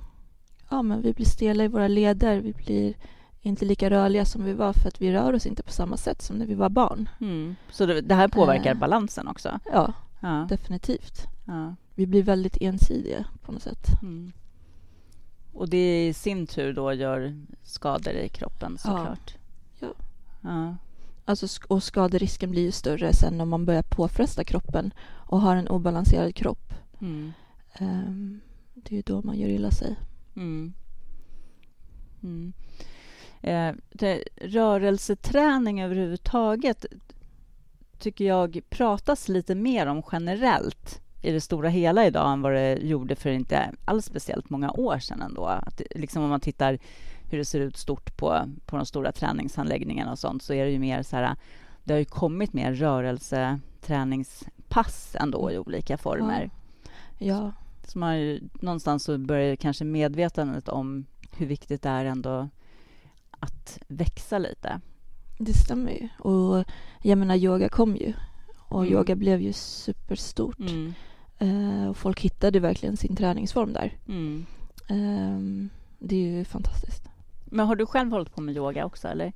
ja, 0.70 0.82
men 0.82 1.02
vi 1.02 1.12
blir 1.12 1.26
stela 1.26 1.64
i 1.64 1.68
våra 1.68 1.88
leder. 1.88 2.40
Vi 2.40 2.52
blir 2.52 2.94
inte 3.42 3.64
lika 3.64 3.90
rörliga 3.90 4.24
som 4.24 4.44
vi 4.44 4.52
var 4.52 4.72
för 4.72 4.88
att 4.88 5.00
vi 5.00 5.12
rör 5.12 5.32
oss 5.32 5.46
inte 5.46 5.62
på 5.62 5.72
samma 5.72 5.96
sätt 5.96 6.22
som 6.22 6.36
när 6.36 6.46
vi 6.46 6.54
var 6.54 6.68
barn. 6.68 7.08
Mm. 7.20 7.56
Så 7.70 7.86
det, 7.86 8.00
det 8.00 8.14
här 8.14 8.28
påverkar 8.28 8.70
Eh. 8.70 8.78
balansen 8.78 9.28
också? 9.28 9.60
Ja, 9.72 9.92
Ja. 10.20 10.46
definitivt. 10.48 11.22
ja. 11.44 11.74
Vi 11.94 12.06
blir 12.06 12.22
väldigt 12.22 12.56
ensidiga 12.60 13.24
på 13.42 13.52
något 13.52 13.62
sätt. 13.62 13.86
Mm. 14.02 14.32
Och 15.52 15.68
det 15.68 16.06
i 16.08 16.12
sin 16.12 16.46
tur 16.46 16.72
då 16.72 16.92
gör 16.92 17.44
skador 17.62 18.12
i 18.14 18.28
kroppen 18.28 18.78
såklart? 18.78 19.34
Ja. 19.80 19.88
ja. 20.40 20.76
Alltså, 21.24 21.46
och 21.68 21.82
skaderisken 21.82 22.50
blir 22.50 22.62
ju 22.62 22.72
större 22.72 23.12
sen 23.12 23.40
om 23.40 23.48
man 23.48 23.64
börjar 23.64 23.82
påfresta 23.82 24.44
kroppen 24.44 24.92
och 25.08 25.40
har 25.40 25.56
en 25.56 25.68
obalanserad 25.68 26.34
kropp. 26.34 26.72
Mm. 27.00 27.32
Ehm, 27.72 28.40
det 28.74 28.92
är 28.92 28.96
ju 28.96 29.02
då 29.02 29.22
man 29.22 29.38
gör 29.38 29.48
illa 29.48 29.70
sig. 29.70 29.96
Eh, 33.46 33.72
det, 33.92 34.22
rörelseträning 34.36 35.82
överhuvudtaget 35.82 36.86
tycker 37.98 38.24
jag 38.24 38.60
pratas 38.68 39.28
lite 39.28 39.54
mer 39.54 39.86
om 39.86 40.02
generellt 40.12 41.00
i 41.22 41.32
det 41.32 41.40
stora 41.40 41.68
hela 41.68 42.06
idag 42.06 42.32
än 42.32 42.42
vad 42.42 42.52
det 42.52 42.74
gjorde 42.74 43.16
för 43.16 43.30
inte 43.30 43.72
alls 43.84 44.04
speciellt 44.04 44.50
många 44.50 44.70
år 44.70 44.98
sedan 44.98 45.22
ändå. 45.22 45.44
Att, 45.44 45.82
liksom 45.90 46.22
om 46.22 46.30
man 46.30 46.40
tittar 46.40 46.78
hur 47.30 47.38
det 47.38 47.44
ser 47.44 47.60
ut 47.60 47.76
stort 47.76 48.16
på, 48.16 48.40
på 48.66 48.76
de 48.76 48.86
stora 48.86 49.12
träningsanläggningarna 49.12 50.12
och 50.12 50.18
sånt 50.18 50.42
så 50.42 50.52
är 50.52 50.64
det 50.64 50.70
ju 50.70 50.78
mer 50.78 51.02
så 51.02 51.16
här, 51.16 51.36
det 51.84 51.92
har 51.92 51.98
ju 51.98 52.04
kommit 52.04 52.52
mer 52.52 52.74
rörelseträningspass 52.74 55.16
ändå 55.20 55.50
i 55.50 55.58
olika 55.58 55.98
former. 55.98 56.50
Ja, 57.18 57.52
Så 57.86 57.98
man 57.98 58.20
ju, 58.20 58.40
någonstans 58.60 59.04
så 59.04 59.18
börjar 59.18 59.56
kanske 59.56 59.84
medvetandet 59.84 60.68
om 60.68 61.06
hur 61.36 61.46
viktigt 61.46 61.82
det 61.82 61.88
är 61.88 62.04
ändå 62.04 62.48
växa 63.88 64.38
lite. 64.38 64.80
det 65.38 65.52
stämmer 65.54 65.90
ju. 65.92 66.08
Och 66.18 66.64
jag 67.02 67.18
menar, 67.18 67.34
yoga 67.36 67.68
kom 67.68 67.96
ju. 67.96 68.12
Och 68.68 68.80
Mm. 68.82 68.92
yoga 68.92 69.16
blev 69.16 69.40
ju 69.40 69.52
superstort. 69.52 70.58
Mm. 70.58 70.94
Eh, 71.38 71.88
och 71.88 71.96
folk 71.96 72.20
hittade 72.20 72.60
verkligen 72.60 72.96
sin 72.96 73.16
träningsform 73.16 73.72
där. 73.72 73.96
Mm. 74.08 74.46
Ehm, 74.88 75.68
det 75.98 76.16
är 76.16 76.20
ju 76.38 76.44
fantastiskt. 76.44 77.08
Men 77.44 77.66
har 77.66 77.76
du 77.76 77.86
själv 77.86 78.10
hållit 78.10 78.34
på 78.34 78.40
med 78.40 78.56
yoga 78.56 78.84
också, 78.86 79.08
eller? 79.08 79.32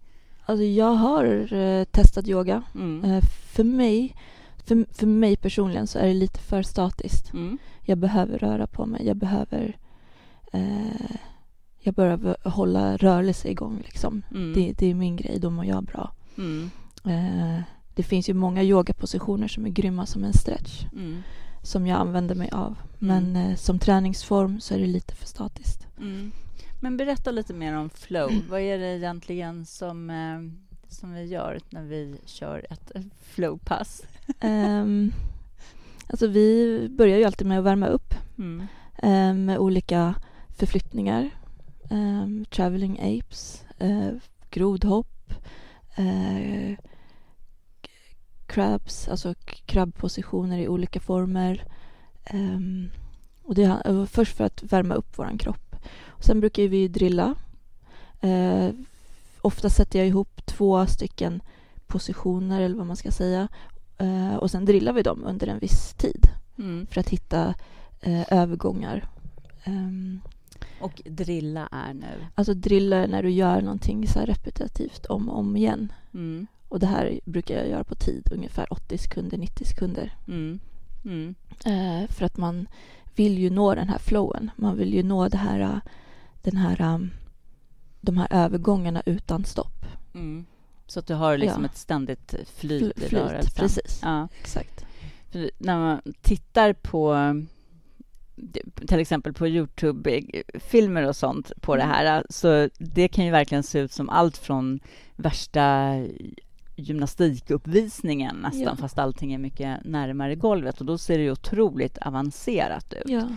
Alltså 0.46 0.64
jag 0.64 0.92
har 0.94 1.53
eh, 1.55 1.85
testat 1.85 2.29
yoga. 2.29 2.62
Mm. 2.74 3.05
Eh, 3.11 3.22
för, 3.24 3.64
mig, 3.64 4.16
för, 4.64 4.87
för 4.94 5.07
mig 5.07 5.37
personligen 5.37 5.87
så 5.87 5.98
är 5.98 6.07
det 6.07 6.14
lite 6.14 6.40
för 6.40 6.62
statiskt. 6.62 7.33
Mm. 7.33 7.59
Jag 7.83 7.98
behöver 7.98 8.38
röra 8.38 8.66
på 8.66 8.87
mig. 8.87 9.07
Jag 9.07 9.16
behöver, 9.16 9.76
eh, 10.53 11.16
jag 11.80 11.94
behöver 11.94 12.36
hålla 12.48 12.96
rörelse 12.96 13.48
igång. 13.50 13.82
Liksom. 13.84 14.22
Mm. 14.30 14.52
Det, 14.54 14.72
det 14.78 14.86
är 14.86 14.94
min 14.94 15.16
grej. 15.16 15.38
Då 15.38 15.50
mår 15.50 15.64
jag 15.64 15.84
bra. 15.84 16.12
Mm. 16.38 16.70
Eh, 17.04 17.62
det 17.94 18.02
finns 18.02 18.28
ju 18.28 18.34
många 18.34 18.62
yogapositioner 18.62 19.48
som 19.48 19.66
är 19.66 19.70
grymma 19.70 20.06
som 20.06 20.24
en 20.24 20.32
stretch 20.32 20.84
Mm. 20.92 21.22
som 21.62 21.86
jag 21.86 21.98
använder 22.00 22.34
mig 22.34 22.50
av. 22.50 22.76
Men 22.98 23.36
eh, 23.36 23.56
som 23.56 23.78
träningsform 23.78 24.60
så 24.60 24.74
är 24.74 24.78
det 24.78 24.86
lite 24.86 25.14
för 25.14 25.26
statiskt. 25.26 25.86
Mm. 25.98 26.32
Men 26.80 26.96
berätta 26.96 27.30
lite 27.30 27.54
mer 27.54 27.76
om 27.76 27.90
flow. 27.90 28.30
Vad 28.50 28.60
är 28.60 28.78
det 28.78 28.96
egentligen 28.96 29.66
som, 29.66 30.10
eh, 30.10 30.40
som 30.88 31.12
vi 31.14 31.24
gör 31.24 31.60
när 31.70 31.82
vi 31.84 32.14
kör 32.26 32.66
ett 32.70 32.92
flowpass? 33.22 34.02
Um, 34.42 35.12
alltså 36.06 36.26
vi 36.26 36.88
börjar 36.90 37.18
ju 37.18 37.24
alltid 37.24 37.46
med 37.46 37.58
att 37.58 37.64
värma 37.64 37.86
upp 37.86 38.14
Mm. 38.38 38.66
eh, 39.02 39.34
med 39.34 39.58
olika 39.58 40.14
förflyttningar. 40.56 41.30
Um, 41.92 42.44
traveling 42.44 42.98
apes, 43.18 43.64
uh, 43.83 44.12
grodhopp, 44.50 45.35
k- 47.83 47.88
crabs, 48.46 49.09
alltså 49.09 49.35
krabbpositioner 49.66 50.59
i 50.59 50.68
olika 50.68 51.00
former. 51.00 51.64
Ehm, 52.24 52.90
och 53.42 53.55
det 53.55 53.62
är 53.64 54.07
först 54.07 54.37
för 54.37 54.44
att 54.44 54.62
värma 54.62 54.94
upp 54.94 55.18
våran 55.18 55.38
kropp. 55.38 55.76
Och 56.09 56.24
sen 56.24 56.40
brukar 56.40 56.62
vi 56.62 56.88
drilla. 56.88 57.35
Eh, 58.20 58.68
ofta 59.42 59.70
sätter 59.70 59.98
jag 59.98 60.09
ihop 60.09 60.46
två 60.46 60.87
stycken 60.87 61.42
positioner 61.87 62.61
eller 62.61 62.76
vad 62.76 62.87
man 62.87 62.96
ska 62.96 63.11
säga. 63.11 63.48
Eh, 63.98 64.35
och 64.37 64.50
sen 64.50 64.64
drillar 64.64 64.92
vi 64.92 65.03
dem 65.03 65.24
under 65.24 65.46
en 65.46 65.59
viss 65.59 65.94
tid 65.94 66.26
Mm. 66.59 66.87
för 66.87 67.00
att 67.00 67.09
hitta 67.09 67.55
eh, 68.00 68.33
övergångar. 68.33 69.09
Ehm, 69.64 70.20
Och 70.80 71.02
drilla 71.04 71.68
är 71.72 71.94
nu. 71.94 72.26
alltså 72.34 72.54
drilla 72.54 72.96
är 72.96 73.08
när 73.08 73.22
du 73.22 73.30
gör 73.30 73.60
någonting 73.62 74.08
så 74.08 74.20
repetitivt 74.20 75.06
om 75.06 75.28
och 75.28 75.38
om 75.38 75.56
igen. 75.56 75.92
Mm. 76.14 76.46
Och 76.68 76.80
det 76.80 76.86
här 76.86 77.20
brukar 77.24 77.54
jag 77.58 77.68
göra 77.68 77.84
på 77.84 77.94
tid, 77.94 78.28
ungefär 78.32 78.72
80 78.72 78.98
sekunder, 78.98 79.38
90 79.38 79.64
sekunder. 79.64 80.14
Mm. 80.28 80.60
Mm. 81.04 81.34
Eh, 81.64 82.08
för 82.10 82.24
att 82.24 82.36
man 82.36 82.66
vill 83.16 83.38
ju 83.38 83.50
nå 83.50 83.74
den 83.74 83.88
här 83.88 83.98
flowen. 83.98 84.50
Man 84.56 84.76
vill 84.76 84.94
ju 84.94 85.02
nå 85.02 85.28
det 85.28 85.38
här, 85.38 85.60
eh, 85.60 85.78
den 86.42 86.56
här, 86.56 86.94
um, 86.94 87.10
de 88.00 88.16
här 88.16 88.28
övergångarna 88.30 89.02
utan 89.06 89.44
stopp. 89.44 89.86
Mm. 90.14 90.44
Så 90.86 90.98
att 91.00 91.06
du 91.06 91.14
har 91.14 91.38
liksom 91.38 91.62
Ja. 91.62 91.68
ett 91.70 91.76
ständigt 91.76 92.34
flyt 92.54 92.82
Fl- 92.82 93.04
i 93.04 93.08
flyt, 93.08 93.12
rörelsen. 93.22 93.50
precis. 93.56 94.00
Ja. 94.02 94.28
Exakt. 94.40 94.84
För 95.30 95.50
när 95.58 95.78
man 95.78 96.00
tittar 96.22 96.72
på 96.72 97.14
till 98.86 99.00
exempel 99.00 99.32
på 99.32 99.46
Youtube-filmer 99.48 101.08
och 101.08 101.16
sånt 101.16 101.52
på 101.60 101.76
det 101.76 101.82
här, 101.82 102.24
så 102.30 102.68
det 102.78 103.08
kan 103.08 103.24
ju 103.24 103.30
verkligen 103.30 103.62
se 103.62 103.78
ut 103.78 103.92
som 103.92 104.08
allt 104.10 104.36
från 104.36 104.80
värsta 105.16 105.94
gymnastikuppvisningen 106.76 108.36
nästan, 108.36 108.62
Ja. 108.62 108.76
fast 108.76 108.98
allting 108.98 109.32
är 109.32 109.38
mycket 109.38 109.84
närmare 109.84 110.34
golvet 110.34 110.80
och 110.80 110.86
då 110.86 110.98
ser 110.98 111.18
det 111.18 111.24
ju 111.24 111.30
otroligt 111.32 111.98
avancerat 111.98 112.92
ut. 112.92 113.02
Ja. 113.10 113.28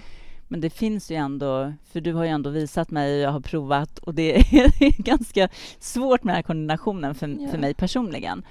Men 0.48 0.62
det 0.62 0.70
finns 0.70 1.12
ju 1.12 1.16
ändå, 1.16 1.74
för 1.92 2.02
du 2.02 2.14
har 2.14 2.24
ju 2.24 2.30
ändå 2.30 2.50
visat 2.50 2.92
mig 2.92 3.14
och 3.16 3.22
jag 3.22 3.32
har 3.32 3.40
provat 3.40 4.00
och 4.00 4.14
det 4.16 4.36
är 4.54 5.02
ganska 5.04 5.50
svårt 5.80 6.24
med 6.24 6.32
den 6.32 6.36
här 6.36 6.44
koordinationen 6.44 7.16
för, 7.16 7.28
Ja. 7.40 7.48
för 7.52 7.58
mig 7.58 7.74
personligen. 7.74 8.44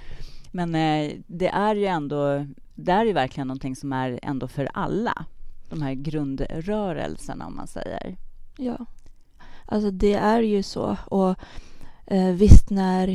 Men 0.51 0.75
eh, 0.75 1.11
det 1.27 1.47
är 1.47 1.75
ju 1.75 1.85
ändå, 1.85 2.45
det 2.75 2.91
är 2.91 3.05
ju 3.05 3.13
verkligen 3.13 3.47
någonting 3.47 3.75
som 3.75 3.93
är 3.93 4.19
ändå 4.23 4.47
för 4.47 4.69
alla. 4.73 5.25
De 5.73 5.81
här 5.81 5.93
grundrörelserna 5.93 7.47
om 7.47 7.55
man 7.55 7.67
säger. 7.67 8.17
Ja. 8.57 8.85
Alltså 9.65 9.91
det 9.91 10.13
är 10.13 10.41
ju 10.41 10.63
så. 10.63 10.97
Och 11.05 11.35
eh, 12.05 12.27
visst 12.33 12.69
när 12.69 13.07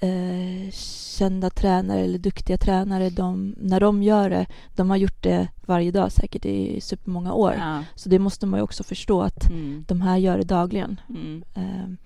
eh, 0.00 0.70
kända 1.18 1.50
tränare 1.50 2.00
eller 2.00 2.18
duktiga 2.18 2.58
tränare, 2.58 3.10
de, 3.10 3.54
när 3.58 3.80
de 3.80 4.02
gör 4.02 4.30
det, 4.30 4.46
de 4.76 4.90
har 4.90 4.96
gjort 4.96 5.22
det 5.22 5.48
varje 5.66 5.90
dag 5.90 6.12
säkert 6.12 6.44
i 6.46 6.80
supermånga 6.80 7.32
år. 7.32 7.54
Ja. 7.58 7.84
Så 7.94 8.08
det 8.08 8.18
måste 8.18 8.46
man 8.46 8.58
ju 8.60 8.64
också 8.64 8.84
förstå 8.84 9.22
att 9.22 9.50
Mm. 9.50 9.84
de 9.88 10.00
här 10.00 10.16
gör 10.16 10.38
det 10.38 10.44
dagligen. 10.44 11.00
Mm. 11.08 11.44
Ehm, 11.54 11.96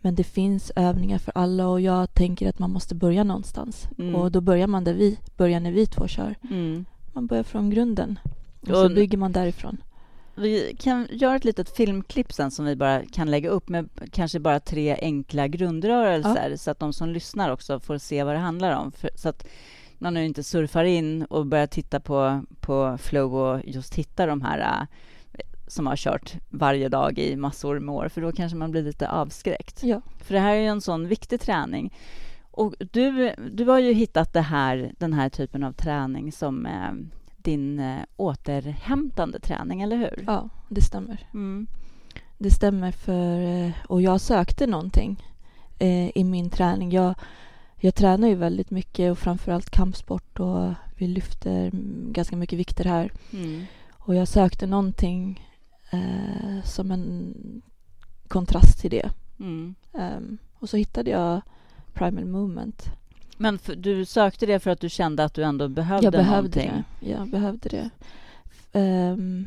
Men 0.00 0.14
det 0.14 0.24
finns 0.24 0.72
övningar 0.76 1.18
för 1.18 1.32
alla 1.34 1.68
och 1.68 1.80
jag 1.80 2.14
tänker 2.14 2.48
att 2.48 2.58
man 2.58 2.70
måste 2.70 2.94
börja 2.94 3.24
någonstans. 3.24 3.88
Mm. 3.98 4.14
Och 4.14 4.32
då 4.32 4.40
börjar 4.40 4.66
man 4.66 4.84
där 4.84 4.94
vi 4.94 5.18
börjar 5.36 5.60
när 5.60 5.72
vi 5.72 5.86
två 5.86 6.06
kör. 6.06 6.34
Mm. 6.50 6.84
Man 7.12 7.26
börjar 7.26 7.42
från 7.42 7.70
grunden 7.70 8.18
och 8.70 8.76
så 8.76 8.88
bygger 8.88 9.18
man 9.18 9.32
därifrån. 9.32 9.82
Vi 10.34 10.76
kan 10.78 11.08
göra 11.10 11.36
ett 11.36 11.44
litet 11.44 11.76
filmklipp 11.76 12.32
sen 12.32 12.50
som 12.50 12.64
vi 12.64 12.76
bara 12.76 13.02
kan 13.12 13.30
lägga 13.30 13.48
upp 13.48 13.68
med 13.68 13.88
kanske 14.10 14.40
bara 14.40 14.60
tre 14.60 14.96
enkla 15.00 15.48
grundrörelser 15.48 16.56
så 16.56 16.70
att 16.70 16.78
de 16.78 16.92
som 16.92 17.08
lyssnar 17.08 17.50
också 17.50 17.80
får 17.80 17.98
se 17.98 18.24
vad 18.24 18.34
det 18.34 18.38
handlar 18.38 18.76
om. 18.76 18.92
För, 18.92 19.10
så 19.14 19.28
att 19.28 19.46
man 19.98 20.14
nu 20.14 20.24
inte 20.24 20.42
surfar 20.42 20.84
in 20.84 21.24
och 21.24 21.46
börjar 21.46 21.66
titta 21.66 22.00
på, 22.00 22.42
på 22.60 22.98
flow 22.98 23.34
och 23.34 23.60
just 23.64 23.94
hittar 23.94 24.26
de 24.26 24.42
här 24.42 24.58
äh, 24.58 24.86
som 25.66 25.86
har 25.86 25.96
kört 25.96 26.34
varje 26.50 26.88
dag 26.88 27.18
i 27.18 27.36
massor 27.36 27.80
med 27.80 27.94
år, 27.94 28.08
för 28.08 28.20
då 28.20 28.32
kanske 28.32 28.56
man 28.56 28.70
blir 28.70 28.82
lite 28.82 29.08
avskräckt. 29.08 29.82
Ja. 29.82 30.00
För 30.18 30.34
det 30.34 30.40
här 30.40 30.54
är 30.54 30.60
ju 30.60 30.66
en 30.66 30.80
sån 30.80 31.08
viktig 31.08 31.40
träning. 31.40 31.94
Och 32.50 32.74
du, 32.78 33.34
du 33.52 33.64
har 33.64 33.78
ju 33.78 33.92
hittat 33.92 34.36
här, 34.36 34.92
den 34.98 35.12
här 35.12 35.28
typen 35.28 35.64
av 35.64 35.72
träning 35.72 36.32
som 36.32 36.66
eh, 36.66 36.92
din 37.46 37.80
eh, 37.80 38.02
återhämtande 38.16 39.38
träning, 39.40 39.82
eller 39.82 39.96
hur? 39.96 40.24
ja, 40.26 40.48
det 40.68 40.80
stämmer. 40.82 41.28
Mm. 41.34 41.66
Det 42.38 42.50
stämmer 42.50 42.92
för... 42.92 43.40
eh, 43.66 43.72
Och 43.88 44.02
jag 44.02 44.20
sökte 44.20 44.66
någonting 44.66 45.24
eh, 45.78 46.08
i 46.18 46.24
min 46.24 46.50
träning. 46.50 46.90
Jag, 46.92 47.14
jag 47.80 47.94
tränar 47.94 48.28
ju 48.28 48.34
väldigt 48.34 48.70
mycket 48.70 49.10
och 49.12 49.18
framförallt 49.18 49.70
kampsport 49.70 50.40
och 50.40 50.72
vi 50.96 51.06
lyfter 51.06 51.70
ganska 52.12 52.36
mycket 52.36 52.58
vikter 52.58 52.84
här. 52.84 53.12
Mm. 53.32 53.64
Och 53.92 54.14
jag 54.14 54.28
sökte 54.28 54.66
någonting 54.66 55.46
eh, 55.90 56.62
som 56.64 56.90
en 56.90 57.34
kontrast 58.28 58.78
till 58.80 58.90
det. 58.90 59.10
Mm. 59.40 59.74
Ehm, 59.94 60.38
och 60.54 60.68
så 60.68 60.76
hittade 60.76 61.10
jag 61.10 61.40
Primal 61.94 62.24
Movement. 62.24 62.84
Men 63.36 63.58
för, 63.58 63.76
du 63.76 64.04
sökte 64.04 64.46
det 64.46 64.60
för 64.60 64.70
att 64.70 64.80
du 64.80 64.88
kände 64.88 65.24
att 65.24 65.34
du 65.34 65.42
ändå 65.42 65.68
behövde, 65.68 66.06
jag 66.06 66.12
behövde 66.12 66.36
någonting? 66.60 66.84
det. 67.00 67.10
Jag 67.10 67.30
behövde 67.30 67.68
det. 67.68 67.90
Ehm, 68.72 69.46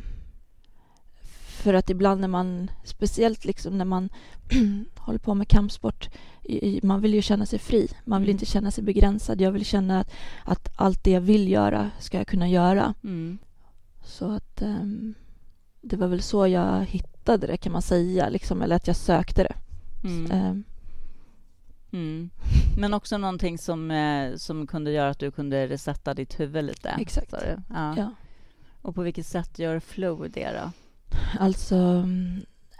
för 1.48 1.74
att 1.74 1.90
ibland 1.90 2.20
när 2.20 2.28
man, 2.28 2.70
speciellt 2.84 3.44
liksom 3.44 3.78
när 3.78 3.84
man 3.84 4.08
håller 4.96 5.18
på 5.18 5.34
med 5.34 5.48
kampsport, 5.48 6.08
i, 6.42 6.80
man 6.82 7.00
vill 7.00 7.14
ju 7.14 7.22
känna 7.22 7.46
sig 7.46 7.58
fri. 7.58 7.88
Man 8.04 8.20
vill 8.20 8.28
Mm. 8.28 8.34
inte 8.34 8.46
känna 8.46 8.70
sig 8.70 8.84
begränsad. 8.84 9.40
Jag 9.40 9.52
vill 9.52 9.64
känna 9.64 10.00
att, 10.00 10.12
att 10.44 10.68
allt 10.76 11.04
det 11.04 11.10
jag 11.10 11.20
vill 11.20 11.48
göra 11.48 11.90
ska 11.98 12.18
jag 12.18 12.26
kunna 12.26 12.48
göra. 12.48 12.94
Mm. 13.04 13.38
Så 14.04 14.30
att 14.30 14.62
ehm, 14.62 15.14
det 15.80 15.96
var 15.96 16.06
väl 16.06 16.22
så 16.22 16.46
jag 16.46 16.84
hittade 16.84 17.46
det 17.46 17.56
kan 17.56 17.72
man 17.72 17.82
säga, 17.82 18.28
liksom, 18.28 18.62
eller 18.62 18.76
att 18.76 18.86
jag 18.86 18.96
sökte 18.96 19.42
det. 19.42 19.54
Mm. 20.08 20.30
Ehm, 20.30 20.64
Mm. 21.92 22.30
Men 22.78 22.94
också 22.94 23.18
någonting 23.18 23.58
som, 23.58 23.90
eh, 23.90 24.36
som 24.36 24.66
kunde 24.66 24.90
göra 24.90 25.10
att 25.10 25.18
du 25.18 25.30
kunde 25.30 25.66
resetta 25.68 26.14
ditt 26.14 26.40
huvud 26.40 26.64
lite? 26.64 26.88
Exakt. 26.88 27.34
Ja. 27.68 27.94
ja. 27.96 28.10
Och 28.82 28.94
på 28.94 29.02
vilket 29.02 29.26
sätt 29.26 29.58
gör 29.58 29.80
flow 29.80 30.30
det 30.30 30.50
då? 30.52 30.70
Alltså, 31.38 32.08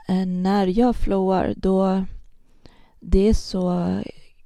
eh, 0.08 0.26
när 0.26 0.66
jag 0.66 0.96
flowar 0.96 1.54
då 1.56 2.04
det 3.00 3.28
är 3.28 3.34
så 3.34 3.98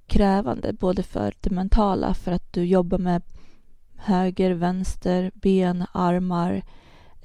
krävande 0.07 0.73
både 0.73 1.03
för 1.03 1.33
det 1.41 1.51
mentala 1.51 2.15
för 2.15 2.33
att 2.33 2.53
du 2.53 2.65
jobbar 2.65 2.99
med 2.99 3.23
höger, 3.97 4.51
vänster, 4.51 5.31
ben, 5.35 5.85
armar, 5.93 6.63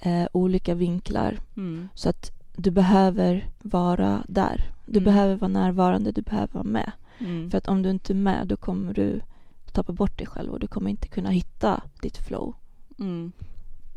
eh, 0.01 0.27
olika 0.33 0.73
vinklar. 0.75 1.39
Mm. 1.57 1.89
Så 1.93 2.09
att 2.09 2.31
du 2.55 2.71
behöver 2.71 3.49
vara 3.59 4.23
där. 4.27 4.63
Du 4.85 4.99
Mm. 4.99 5.03
behöver 5.03 5.35
vara 5.35 5.51
närvarande, 5.51 6.11
du 6.11 6.21
behöver 6.21 6.53
vara 6.53 6.63
med. 6.63 6.91
Mm. 7.19 7.51
För 7.51 7.57
att 7.57 7.67
om 7.67 7.81
du 7.81 7.89
inte 7.89 8.13
är 8.13 8.15
med 8.15 8.47
då 8.47 8.57
kommer 8.57 8.93
du 8.93 9.21
tappa 9.71 9.93
bort 9.93 10.17
dig 10.17 10.27
själv 10.27 10.51
och 10.51 10.59
du 10.59 10.67
kommer 10.67 10.89
inte 10.89 11.07
kunna 11.07 11.29
hitta 11.29 11.83
ditt 12.01 12.17
flow. 12.17 12.55
Mm. 12.99 13.31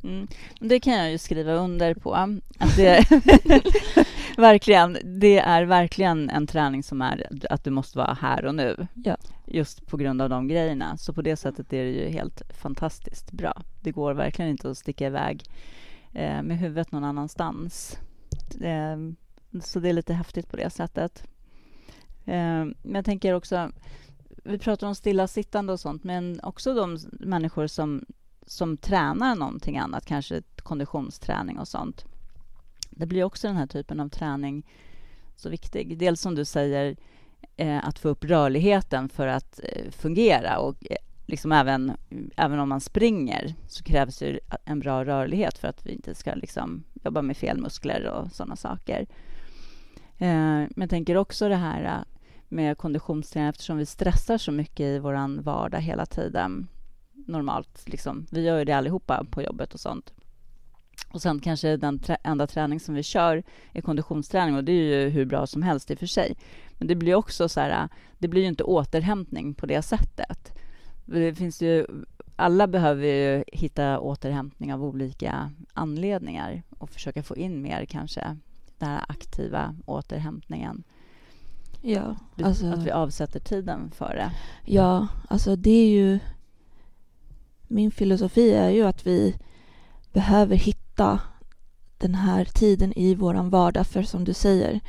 Mm. 0.03 0.29
Det 0.61 0.81
kan 0.81 0.93
jag 0.93 1.11
ju 1.11 1.19
skriva 1.19 1.53
under 1.53 1.95
på. 1.95 2.15
Att 2.15 2.77
det, 2.77 3.07
verkligen, 4.37 4.99
det 5.05 5.39
är 5.39 5.65
verkligen 5.65 6.31
en 6.31 6.47
träning 6.47 6.83
som 6.83 7.03
är 7.03 7.29
att 7.51 7.65
du 7.65 7.71
måste 7.71 7.99
vara 7.99 8.15
här 8.21 8.45
och 8.45 8.55
nu. 8.55 8.87
Ja. 9.05 9.17
Just 9.47 9.87
på 9.87 9.97
grund 9.97 10.23
av 10.23 10.29
de 10.31 10.49
grejerna. 10.49 10.97
Så 10.97 11.13
på 11.13 11.23
det 11.23 11.37
sättet 11.37 11.73
är 11.73 11.85
det 11.85 11.91
ju 11.91 12.09
helt 12.09 12.43
fantastiskt 12.51 13.33
bra. 13.33 13.63
Det 13.81 13.91
går 13.91 14.15
verkligen 14.15 14.51
inte 14.51 14.71
att 14.71 14.79
sticka 14.79 15.07
iväg 15.07 15.45
eh, 16.13 16.43
med 16.43 16.59
huvudet 16.59 16.93
någon 16.93 17.05
annanstans. 17.05 17.99
Eh, 18.61 18.97
så 19.61 19.81
det 19.81 19.89
är 19.89 19.93
lite 19.93 20.15
häftigt 20.15 20.49
på 20.51 20.57
det 20.57 20.71
sättet. 20.71 21.25
Ehm, 22.27 22.75
men 22.83 22.95
jag 22.95 23.05
tänker 23.05 23.35
också, 23.35 23.71
vi 24.45 24.59
pratar 24.59 24.87
om 24.87 24.95
stillasittande 24.95 25.73
och 25.73 25.81
sånt, 25.81 26.05
men 26.05 26.41
också 26.43 26.75
de 26.75 26.99
människor 27.13 27.67
som 27.67 28.05
som 28.47 28.77
tränar 28.77 29.35
någonting 29.35 29.79
annat, 29.79 30.07
kanske 30.07 30.43
konditionsträning 30.57 31.59
och 31.59 31.69
sånt. 31.69 32.05
Det 32.91 33.07
blir 33.07 33.25
också 33.25 33.47
den 33.47 33.57
här 33.57 33.67
typen 33.67 34.01
av 34.01 34.09
träning 34.09 34.67
så 35.37 35.49
viktig. 35.49 35.99
Dels 35.99 36.21
som 36.21 36.35
du 36.35 36.45
säger, 36.45 36.97
eh, 37.57 37.89
att 37.89 37.99
få 37.99 38.09
upp 38.09 38.25
rörligheten 38.25 39.09
för 39.09 39.27
att 39.27 39.61
eh, 39.63 39.91
fungera 39.91 40.59
och 40.59 40.77
eh, 40.91 40.97
liksom 41.27 41.53
även, 41.53 41.93
även 42.37 42.59
om 42.59 42.69
man 42.69 42.81
springer 42.81 43.55
så 43.69 43.85
krävs 43.85 44.23
ju 44.23 44.41
en 44.65 44.81
bra 44.81 45.05
rörlighet 45.05 45.59
för 45.59 45.69
att 45.69 45.87
vi 45.87 45.93
inte 45.93 46.15
ska 46.15 46.35
liksom 46.35 46.85
jobba 47.05 47.23
med 47.23 47.37
fel 47.37 47.61
muskler 47.61 48.07
och 48.07 48.33
sådana 48.33 48.57
saker. 48.57 49.07
Eh, 50.23 50.29
men 50.29 50.71
jag 50.75 50.91
tänker 50.91 51.17
också 51.17 51.49
det 51.49 51.57
här 51.57 51.85
eh, 51.85 52.05
med 52.49 52.79
konditionsträning 52.79 53.49
eftersom 53.49 53.77
vi 53.77 53.87
stressar 53.87 54.39
så 54.39 54.53
mycket 54.53 54.81
i 54.81 54.99
vår 54.99 55.43
vardag 55.43 55.81
hela 55.81 56.07
tiden 56.07 56.69
normalt. 57.13 57.89
Liksom. 57.89 58.27
Vi 58.31 58.43
gör 58.43 58.59
ju 58.59 58.65
det 58.65 58.73
allihopa 58.73 59.25
på 59.31 59.43
jobbet 59.43 59.75
och 59.75 59.81
sånt. 59.81 60.13
Och 61.13 61.23
sen 61.23 61.41
kanske 61.41 61.77
den 61.77 61.99
trä 61.99 62.17
enda 62.23 62.47
träning 62.47 62.81
som 62.81 62.95
vi 62.95 63.03
kör 63.03 63.43
är 63.73 63.81
konditionsträning 63.81 64.57
och 64.57 64.65
det 64.65 64.73
är 64.73 65.01
ju 65.03 65.09
hur 65.09 65.25
bra 65.25 65.47
som 65.47 65.63
helst 65.63 65.91
i 65.91 65.95
och 65.95 65.99
för 65.99 66.07
sig. 66.07 66.37
Men 66.79 66.89
det 66.89 66.95
blir 66.95 67.15
också 67.15 67.49
så 67.49 67.61
här, 67.61 67.83
eh, 67.83 67.89
det 68.19 68.29
blir 68.29 68.43
ju 68.43 68.49
inte 68.49 68.65
återhämtning 68.65 69.55
på 69.55 69.67
det 69.67 69.83
sättet. 69.83 70.59
Det 71.05 71.35
finns 71.35 71.63
ju, 71.63 71.87
alla 72.37 72.67
behöver 72.67 73.07
ju 73.07 73.45
hitta 73.47 74.01
återhämtning 74.01 74.75
av 74.75 74.85
olika 74.85 75.51
anledningar 75.73 76.63
och 76.79 76.91
försöka 76.91 77.23
få 77.23 77.37
in 77.37 77.63
mer 77.63 77.85
kanske 77.85 78.37
den 78.83 78.91
här 78.91 79.05
aktiva 79.09 79.75
återhämtningen. 79.87 80.83
Ja, 81.81 82.17
alltså... 82.43 82.67
Att 82.67 82.83
vi 82.83 82.91
avsätter 82.91 83.41
tiden 83.41 83.91
för 83.91 84.15
det. 84.15 84.31
Ja, 84.65 85.09
alltså 85.29 85.57
det 85.57 85.71
är 85.71 85.89
ju 85.89 86.19
min 87.69 87.91
filosofi 87.91 88.51
är 88.51 88.71
ju 88.71 88.83
att 88.83 89.07
vi 89.07 89.37
behöver 90.13 90.57
hitta 90.57 91.21
den 91.99 92.15
här 92.15 92.45
tiden 92.45 92.99
i 92.99 93.15
våran 93.15 93.51
vardag. 93.51 93.87
För 93.87 94.03
som 94.03 94.25
du 94.25 94.35
säger, 94.35 94.81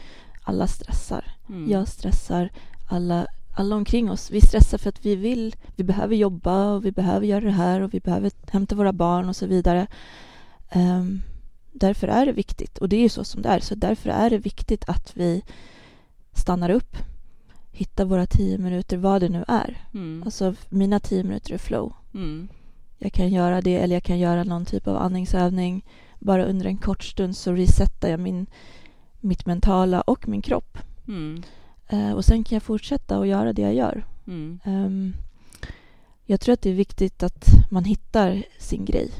alla 0.43 0.67
stressar. 0.67 1.35
Mm. 1.49 1.71
Jag 1.71 1.87
stressar, 1.87 2.49
alla, 2.89 3.27
alla 3.53 3.75
omkring 3.75 4.11
oss. 4.11 4.31
Vi 4.31 4.41
stressar 4.41 4.77
för 4.77 4.89
att 4.89 5.05
vi 5.05 5.15
vill, 5.15 5.55
vi 5.75 5.83
behöver 5.83 6.15
jobba 6.15 6.73
och 6.73 6.85
vi 6.85 6.91
behöver 6.91 7.27
göra 7.27 7.45
det 7.45 7.51
här 7.51 7.81
och 7.81 7.93
vi 7.93 7.99
behöver 7.99 8.31
hämta 8.51 8.75
våra 8.75 8.93
barn 8.93 9.29
och 9.29 9.35
så 9.35 9.45
vidare. 9.45 9.87
Um, 10.75 11.21
därför 11.73 12.07
är 12.07 12.25
det 12.25 12.31
viktigt, 12.31 12.77
och 12.77 12.89
det 12.89 12.95
är 12.95 13.01
ju 13.01 13.09
så 13.09 13.23
som 13.23 13.41
det 13.41 13.49
är, 13.49 13.59
så 13.59 13.75
därför 13.75 14.09
är 14.09 14.29
det 14.29 14.37
viktigt 14.37 14.89
att 14.89 15.11
vi 15.17 15.43
stannar 16.33 16.69
upp, 16.69 16.97
hittar 17.71 18.05
våra 18.05 18.25
tio 18.25 18.57
minuter, 18.57 18.97
vad 18.97 19.21
det 19.21 19.29
nu 19.29 19.45
är. 19.47 19.87
Mm. 19.93 20.23
Alltså 20.25 20.55
mina 20.69 20.99
tio 20.99 21.23
minuter 21.23 21.53
är 21.53 21.57
flow. 21.57 21.93
Mm. 22.13 22.47
Jag 22.97 23.13
kan 23.13 23.29
göra 23.29 23.61
det 23.61 23.77
eller 23.77 23.95
jag 23.95 24.03
kan 24.03 24.19
göra 24.19 24.43
någon 24.43 24.65
typ 24.65 24.87
av 24.87 24.97
andningsövning. 24.97 25.85
Bara 26.19 26.45
under 26.45 26.65
en 26.65 26.77
kort 26.77 27.03
stund 27.03 27.37
så 27.37 27.51
resetar 27.51 28.09
jag 28.09 28.19
min, 28.19 28.45
mitt 29.19 29.45
mentala 29.45 30.01
och 30.01 30.27
min 30.27 30.41
kropp. 30.41 30.77
Mm. 31.07 31.43
Uh, 31.93 32.11
och 32.11 32.25
sen 32.25 32.43
kan 32.43 32.55
jag 32.55 32.63
fortsätta 32.63 33.19
och 33.19 33.27
göra 33.27 33.53
det 33.53 33.61
jag 33.61 33.73
gör. 33.73 34.05
Mm. 34.27 34.59
Um, 34.65 35.13
jag 36.25 36.41
tror 36.41 36.53
att 36.53 36.61
det 36.61 36.69
är 36.69 36.73
viktigt 36.73 37.23
att 37.23 37.45
man 37.69 37.83
hittar 37.83 38.43
sin 38.59 38.85
grej. 38.85 39.11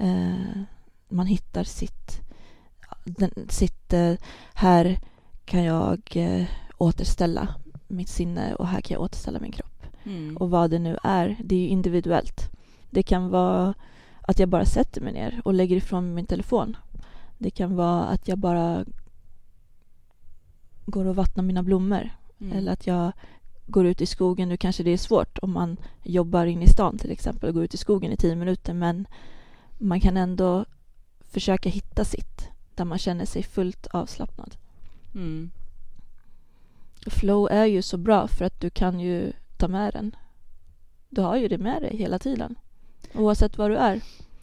Uh, 0.00 0.62
man 1.14 1.26
hittar 1.26 1.64
sitt... 1.64 2.20
Den, 3.04 3.30
sitt 3.48 3.92
uh, 3.92 4.14
här 4.54 5.00
kan 5.44 5.64
jag 5.64 6.16
återställa 6.78 7.54
mitt 7.88 8.08
sinne 8.08 8.54
och 8.54 8.66
här 8.66 8.80
kan 8.80 8.94
jag 8.94 9.02
återställa 9.02 9.40
min 9.40 9.52
kropp. 9.52 9.86
Mm. 10.04 10.36
Och 10.36 10.50
vad 10.50 10.70
det 10.70 10.78
nu 10.78 10.98
är, 11.02 11.36
det 11.44 11.56
är 11.56 11.68
individuellt. 11.68 12.50
Det 12.90 13.02
kan 13.02 13.28
vara 13.28 13.74
att 14.20 14.38
jag 14.38 14.48
bara 14.48 14.64
sätter 14.64 15.00
mig 15.00 15.12
ner 15.12 15.42
och 15.44 15.54
lägger 15.54 15.76
ifrån 15.76 16.14
min 16.14 16.26
telefon. 16.26 16.76
Det 17.38 17.50
kan 17.50 17.76
vara 17.76 18.04
att 18.04 18.28
jag 18.28 18.38
bara 18.38 18.84
går 20.86 21.04
och 21.04 21.16
vattnar 21.16 21.44
mina 21.44 21.62
blommor. 21.62 22.10
Mm. 22.40 22.58
Eller 22.58 22.72
att 22.72 22.86
jag 22.86 23.12
går 23.66 23.86
ut 23.86 24.00
i 24.00 24.06
skogen. 24.06 24.48
Nu 24.48 24.56
kanske 24.56 24.82
det 24.82 24.90
är 24.90 24.98
svårt 24.98 25.38
om 25.42 25.52
man 25.52 25.76
jobbar 26.02 26.46
inne 26.46 26.64
i 26.64 26.68
stan 26.68 26.98
till 26.98 27.10
exempel 27.10 27.48
och 27.48 27.54
går 27.54 27.64
ut 27.64 27.74
i 27.74 27.76
skogen 27.76 28.12
i 28.12 28.16
tio 28.16 28.36
minuter. 28.36 28.74
Men 28.74 29.06
man 29.78 30.00
kan 30.00 30.16
ändå 30.16 30.64
försöka 31.34 31.68
hitta 31.68 32.04
sitt 32.04 32.48
där 32.74 32.84
man 32.84 32.98
känner 32.98 33.26
sig 33.26 33.42
fullt 33.42 33.86
avslappnad. 33.86 34.56
Mm. 35.14 35.50
Flow 37.06 37.48
är 37.50 37.64
ju 37.64 37.82
så 37.82 37.96
bra 37.96 38.28
för 38.28 38.44
att 38.44 38.60
du 38.60 38.70
kan 38.70 39.00
ju 39.00 39.32
ta 39.56 39.68
med 39.68 39.92
den. 39.92 40.16
Du 41.08 41.20
har 41.20 41.36
ju 41.36 41.48
det 41.48 41.58
med 41.58 41.82
dig 41.82 41.96
hela 41.96 42.18
tiden. 42.18 42.54
Oavsett 43.14 43.58
var 43.58 43.70
du 43.70 43.76
är. 43.76 44.00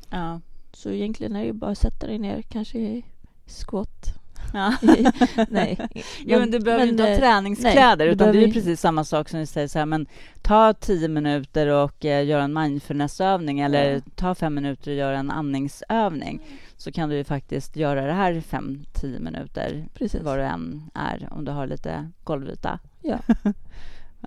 Ja. 0.09 0.41
Så 0.73 0.89
egentligen 0.89 1.35
är 1.35 1.39
det 1.39 1.45
ju 1.45 1.53
bara 1.53 1.71
att 1.71 1.77
sätta 1.77 2.07
dig 2.07 2.19
ner, 2.19 2.41
kanske 2.41 2.77
i 2.79 3.05
squat. 3.47 4.20
Ja. 4.53 4.73
nej. 5.49 5.77
Jo, 6.19 6.39
men 6.39 6.51
du 6.51 6.59
behöver 6.59 6.85
men, 6.85 6.89
inte 6.89 7.03
ha 7.03 7.09
eh, 7.09 7.19
träningskläder, 7.19 8.05
nej, 8.05 8.13
utan 8.15 8.31
det 8.31 8.39
är 8.39 8.47
ju 8.47 8.53
precis 8.53 8.81
samma 8.81 9.03
sak 9.03 9.29
som 9.29 9.39
du 9.39 9.45
säger 9.45 9.67
så 9.67 9.79
här, 9.79 9.85
men 9.85 10.05
ta 10.41 10.73
tio 10.73 11.07
minuter 11.07 11.67
och 11.67 12.05
eh, 12.05 12.25
gör 12.25 12.39
en 12.39 12.53
mindfulnessövning 12.53 13.59
eller 13.59 13.93
Ja. 13.93 14.01
ta 14.15 14.35
fem 14.35 14.55
minuter 14.55 14.91
och 14.91 14.97
gör 14.97 15.13
en 15.13 15.31
andningsövning, 15.31 16.41
så 16.77 16.91
kan 16.91 17.09
du 17.09 17.15
ju 17.15 17.23
faktiskt 17.23 17.75
göra 17.75 18.05
det 18.05 18.13
här 18.13 18.33
i 18.33 18.41
fem, 18.41 18.83
tio 18.93 19.19
minuter, 19.19 19.85
Precis. 19.93 20.21
var 20.21 20.37
du 20.37 20.43
än 20.43 20.89
är, 20.93 21.27
om 21.31 21.45
du 21.45 21.51
har 21.51 21.67
lite 21.67 22.09
golvyta. 22.23 22.79
Ja. 23.01 23.17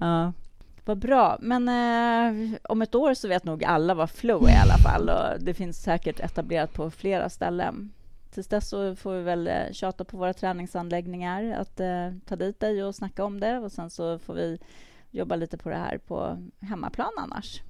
ja. 0.01 0.33
Vad 0.87 0.99
bra. 0.99 1.39
Men 1.41 1.69
eh, 1.69 2.59
om 2.63 2.83
ett 2.83 2.95
år 2.95 3.15
så 3.15 3.29
vet 3.29 3.45
nog 3.45 3.65
alla 3.65 3.95
vad 3.95 4.11
flow 4.11 4.49
är 4.49 4.53
i 4.53 4.57
alla 4.57 4.79
fall 4.79 5.09
och 5.09 5.45
det 5.45 5.55
finns 5.55 5.83
säkert 5.83 6.21
etablerat 6.21 6.73
på 6.73 6.91
flera 6.91 7.29
ställen. 7.29 7.91
Tills 8.35 8.47
dess 8.49 8.69
så 8.69 8.97
får 8.97 9.13
vi 9.15 9.23
väl 9.23 9.47
eh, 9.49 9.73
tjata 9.73 10.05
på 10.05 10.17
våra 10.17 10.33
träningsanläggningar 10.35 11.53
att 11.61 11.81
eh, 11.81 12.11
ta 12.27 12.37
dit 12.37 12.61
dig 12.61 12.85
och 12.85 12.95
snacka 12.95 13.25
om 13.25 13.41
det 13.41 13.59
och 13.59 13.73
sen 13.73 13.91
så 13.91 14.19
får 14.19 14.35
vi 14.35 14.59
jobba 15.11 15.37
lite 15.37 15.57
på 15.59 15.69
det 15.69 15.77
här 15.77 15.99
på 15.99 16.43
hemmaplan 16.61 17.13
annars. 17.17 17.63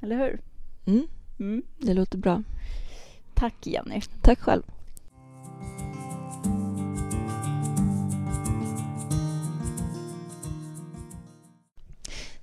Eller 0.00 0.16
hur? 0.16 0.40
Mm, 0.86 1.06
Mm. 1.38 1.62
det 1.78 1.94
låter 1.94 2.18
bra. 2.18 2.42
Tack 3.34 3.66
Jenny. 3.66 4.00
Tack 4.22 4.38
själv. 4.40 4.62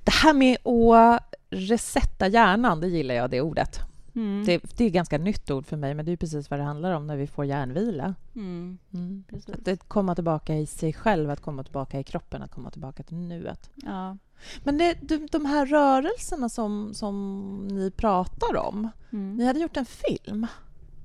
Det 0.03 0.12
här 0.13 0.33
med 0.33 0.57
att 0.67 1.23
resetta 1.49 2.27
hjärnan, 2.27 2.79
det 2.79 2.88
gillar 2.88 3.15
jag, 3.15 3.29
det 3.29 3.41
ordet. 3.41 3.79
Mm. 4.15 4.45
Det, 4.45 4.78
det 4.78 4.84
är 4.86 4.89
ganska 4.89 5.17
nytt 5.17 5.52
ord 5.52 5.65
för 5.65 5.78
mig, 5.78 5.93
men 5.93 6.06
det 6.06 6.12
är 6.12 6.17
precis 6.17 6.49
vad 6.49 6.60
det 6.60 6.63
handlar 6.63 6.93
om 6.93 7.08
när 7.08 7.17
vi 7.17 7.28
får 7.28 7.45
hjärnvila. 7.45 8.15
Mm. 8.36 8.78
Mm. 8.93 9.23
Att 9.65 9.88
komma 9.89 10.15
tillbaka 10.15 10.56
i 10.56 10.65
sig 10.65 10.93
själv, 10.93 11.30
att 11.30 11.41
komma 11.41 11.63
tillbaka 11.63 11.99
i 11.99 12.04
kroppen, 12.04 12.41
att 12.41 12.52
komma 12.52 12.71
tillbaka 12.71 13.04
till 13.04 13.17
nuet. 13.17 13.69
Ja. 13.76 14.17
Men 14.63 14.78
det, 14.78 14.97
de, 15.02 15.28
de 15.32 15.45
här 15.45 15.65
rörelserna 15.65 16.49
som, 16.49 16.93
som 16.93 17.67
ni 17.67 17.91
pratar 17.91 18.56
om, 18.58 18.89
Mm. 19.12 19.36
ni 19.36 19.45
hade 19.45 19.60
gjort 19.60 19.78
en 19.78 19.86
film. 19.86 20.47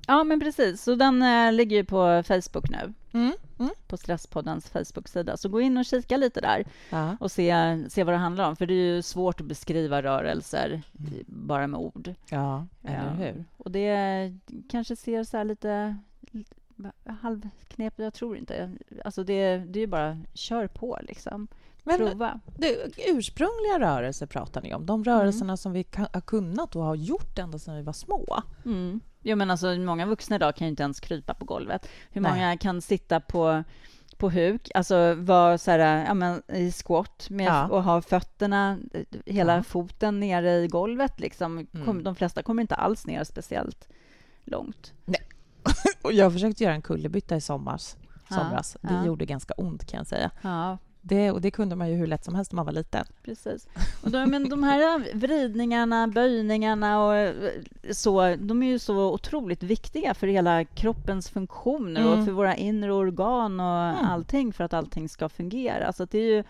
ja, 0.07 0.23
men 0.23 0.39
precis. 0.39 0.83
Så 0.83 0.95
den 0.95 1.21
eh, 1.21 1.51
ligger 1.53 1.77
ju 1.77 1.85
på 1.85 2.23
Facebook 2.27 2.69
nu, 2.69 2.93
Mm. 3.13 3.31
Mm. 3.59 3.71
på 3.87 3.97
Stresspoddens 3.97 4.69
Facebook-sida. 4.69 5.37
Så 5.37 5.49
gå 5.49 5.61
in 5.61 5.77
och 5.77 5.85
kika 5.85 6.17
lite 6.17 6.41
där. 6.41 6.65
Ja. 6.89 7.17
och 7.19 7.31
se, 7.31 7.53
se 7.89 8.03
vad 8.03 8.13
det 8.13 8.17
handlar 8.17 8.49
om. 8.49 8.55
För 8.55 8.65
det 8.65 8.73
är 8.73 8.95
ju 8.95 9.01
svårt 9.01 9.41
att 9.41 9.47
beskriva 9.47 10.01
rörelser 10.03 10.81
i- 11.11 11.23
bara 11.27 11.67
med 11.67 11.79
ord. 11.79 12.13
ja, 12.29 12.67
eller 12.83 12.95
Ja. 13.05 13.09
hur? 13.09 13.45
Och 13.57 13.71
det 13.71 14.33
kanske 14.69 14.95
ser 14.95 15.23
så 15.23 15.37
här 15.37 15.43
lite 15.45 15.97
halvknepigt, 17.21 17.99
jag 17.99 18.13
tror 18.13 18.37
inte. 18.37 18.71
Alltså 19.05 19.23
det, 19.23 19.57
det 19.57 19.79
är 19.79 19.81
ju 19.81 19.87
bara 19.87 20.17
kör 20.33 20.67
på 20.67 20.99
liksom. 21.03 21.47
Men 21.97 21.97
Prova. 22.09 22.39
det, 22.57 22.75
ursprungliga 23.07 23.79
rörelser 23.79 24.25
pratar 24.25 24.61
ni 24.61 24.73
om, 24.73 24.85
de 24.85 25.03
rörelserna 25.03 25.57
som 25.57 25.71
vi 25.73 25.83
kan, 25.83 26.07
har 26.13 26.21
kunnat 26.21 26.75
och 26.75 26.83
har 26.83 26.95
gjort 26.95 27.39
ända 27.39 27.59
sedan 27.59 27.75
vi 27.75 27.81
var 27.81 27.93
små. 27.93 28.41
Mm. 28.65 28.99
Jo, 29.21 29.35
men 29.35 29.51
alltså, 29.51 29.75
många 29.75 30.05
vuxna 30.05 30.35
idag 30.35 30.55
kan 30.55 30.67
ju 30.67 30.69
inte 30.69 30.83
ens 30.83 30.99
krypa 30.99 31.33
på 31.33 31.45
golvet. 31.45 31.87
Hur 32.11 32.21
Nej. 32.21 32.31
många 32.31 32.57
kan 32.57 32.81
sitta 32.81 33.19
på, 33.19 33.63
på 34.17 34.29
huk, 34.29 34.71
alltså 34.75 35.13
vara 35.15 35.57
så 35.57 35.71
här, 35.71 36.05
ja, 36.05 36.13
men, 36.13 36.41
i 36.47 36.71
squat 36.71 37.27
med, 37.29 37.47
Ja. 37.47 37.67
och 37.67 37.83
ha 37.83 38.01
fötterna, 38.01 38.77
hela 39.25 39.55
Ja. 39.55 39.63
foten 39.63 40.19
nere 40.19 40.51
i 40.57 40.67
golvet. 40.67 41.19
Liksom. 41.19 41.67
Kom, 41.71 41.81
Mm. 41.81 42.03
De 42.03 42.15
flesta 42.15 42.43
kommer 42.43 42.61
inte 42.61 42.75
alls 42.75 43.07
ner 43.07 43.23
speciellt 43.23 43.87
långt. 44.45 44.93
Och 46.01 46.13
jag 46.13 46.33
försökte 46.33 46.63
göra 46.63 46.73
en 46.73 46.81
kullerbytta 46.81 47.35
i 47.35 47.41
sommars, 47.41 47.95
somras. 48.29 48.77
Det 48.81 49.05
gjorde 49.05 49.25
ganska 49.25 49.53
ont 49.57 49.85
kan 49.85 49.97
jag 49.97 50.07
säga. 50.07 50.31
Det, 51.01 51.31
och 51.31 51.41
det 51.41 51.51
kunde 51.51 51.75
man 51.75 51.89
ju 51.89 51.95
hur 51.95 52.07
lätt 52.07 52.25
som 52.25 52.35
helst 52.35 52.51
när 52.51 52.55
man 52.55 52.65
var 52.65 52.73
liten. 52.73 53.05
precis. 53.23 53.67
Och 54.03 54.11
då, 54.11 54.25
men 54.25 54.49
de 54.49 54.63
här 54.63 55.13
vridningarna, 55.15 56.07
böjningarna 56.07 57.03
och 57.05 57.15
eh, 57.15 57.33
så, 57.91 58.35
de 58.39 58.63
är 58.63 58.67
ju 58.67 58.79
så 58.79 59.13
otroligt 59.13 59.63
viktiga 59.63 60.13
för 60.13 60.27
hela 60.27 60.65
kroppens 60.65 61.29
funktioner 61.29 62.01
Mm. 62.01 62.19
och 62.19 62.25
för 62.25 62.31
våra 62.31 62.55
inre 62.55 62.93
organ 62.93 63.59
och 63.59 63.83
Mm. 63.83 64.05
allting 64.05 64.53
för 64.53 64.63
att 64.63 64.73
allting 64.73 65.09
ska 65.09 65.29
fungera. 65.29 65.93
Så 65.93 66.05
det 66.05 66.17
är 66.19 66.35
ju 66.35 66.43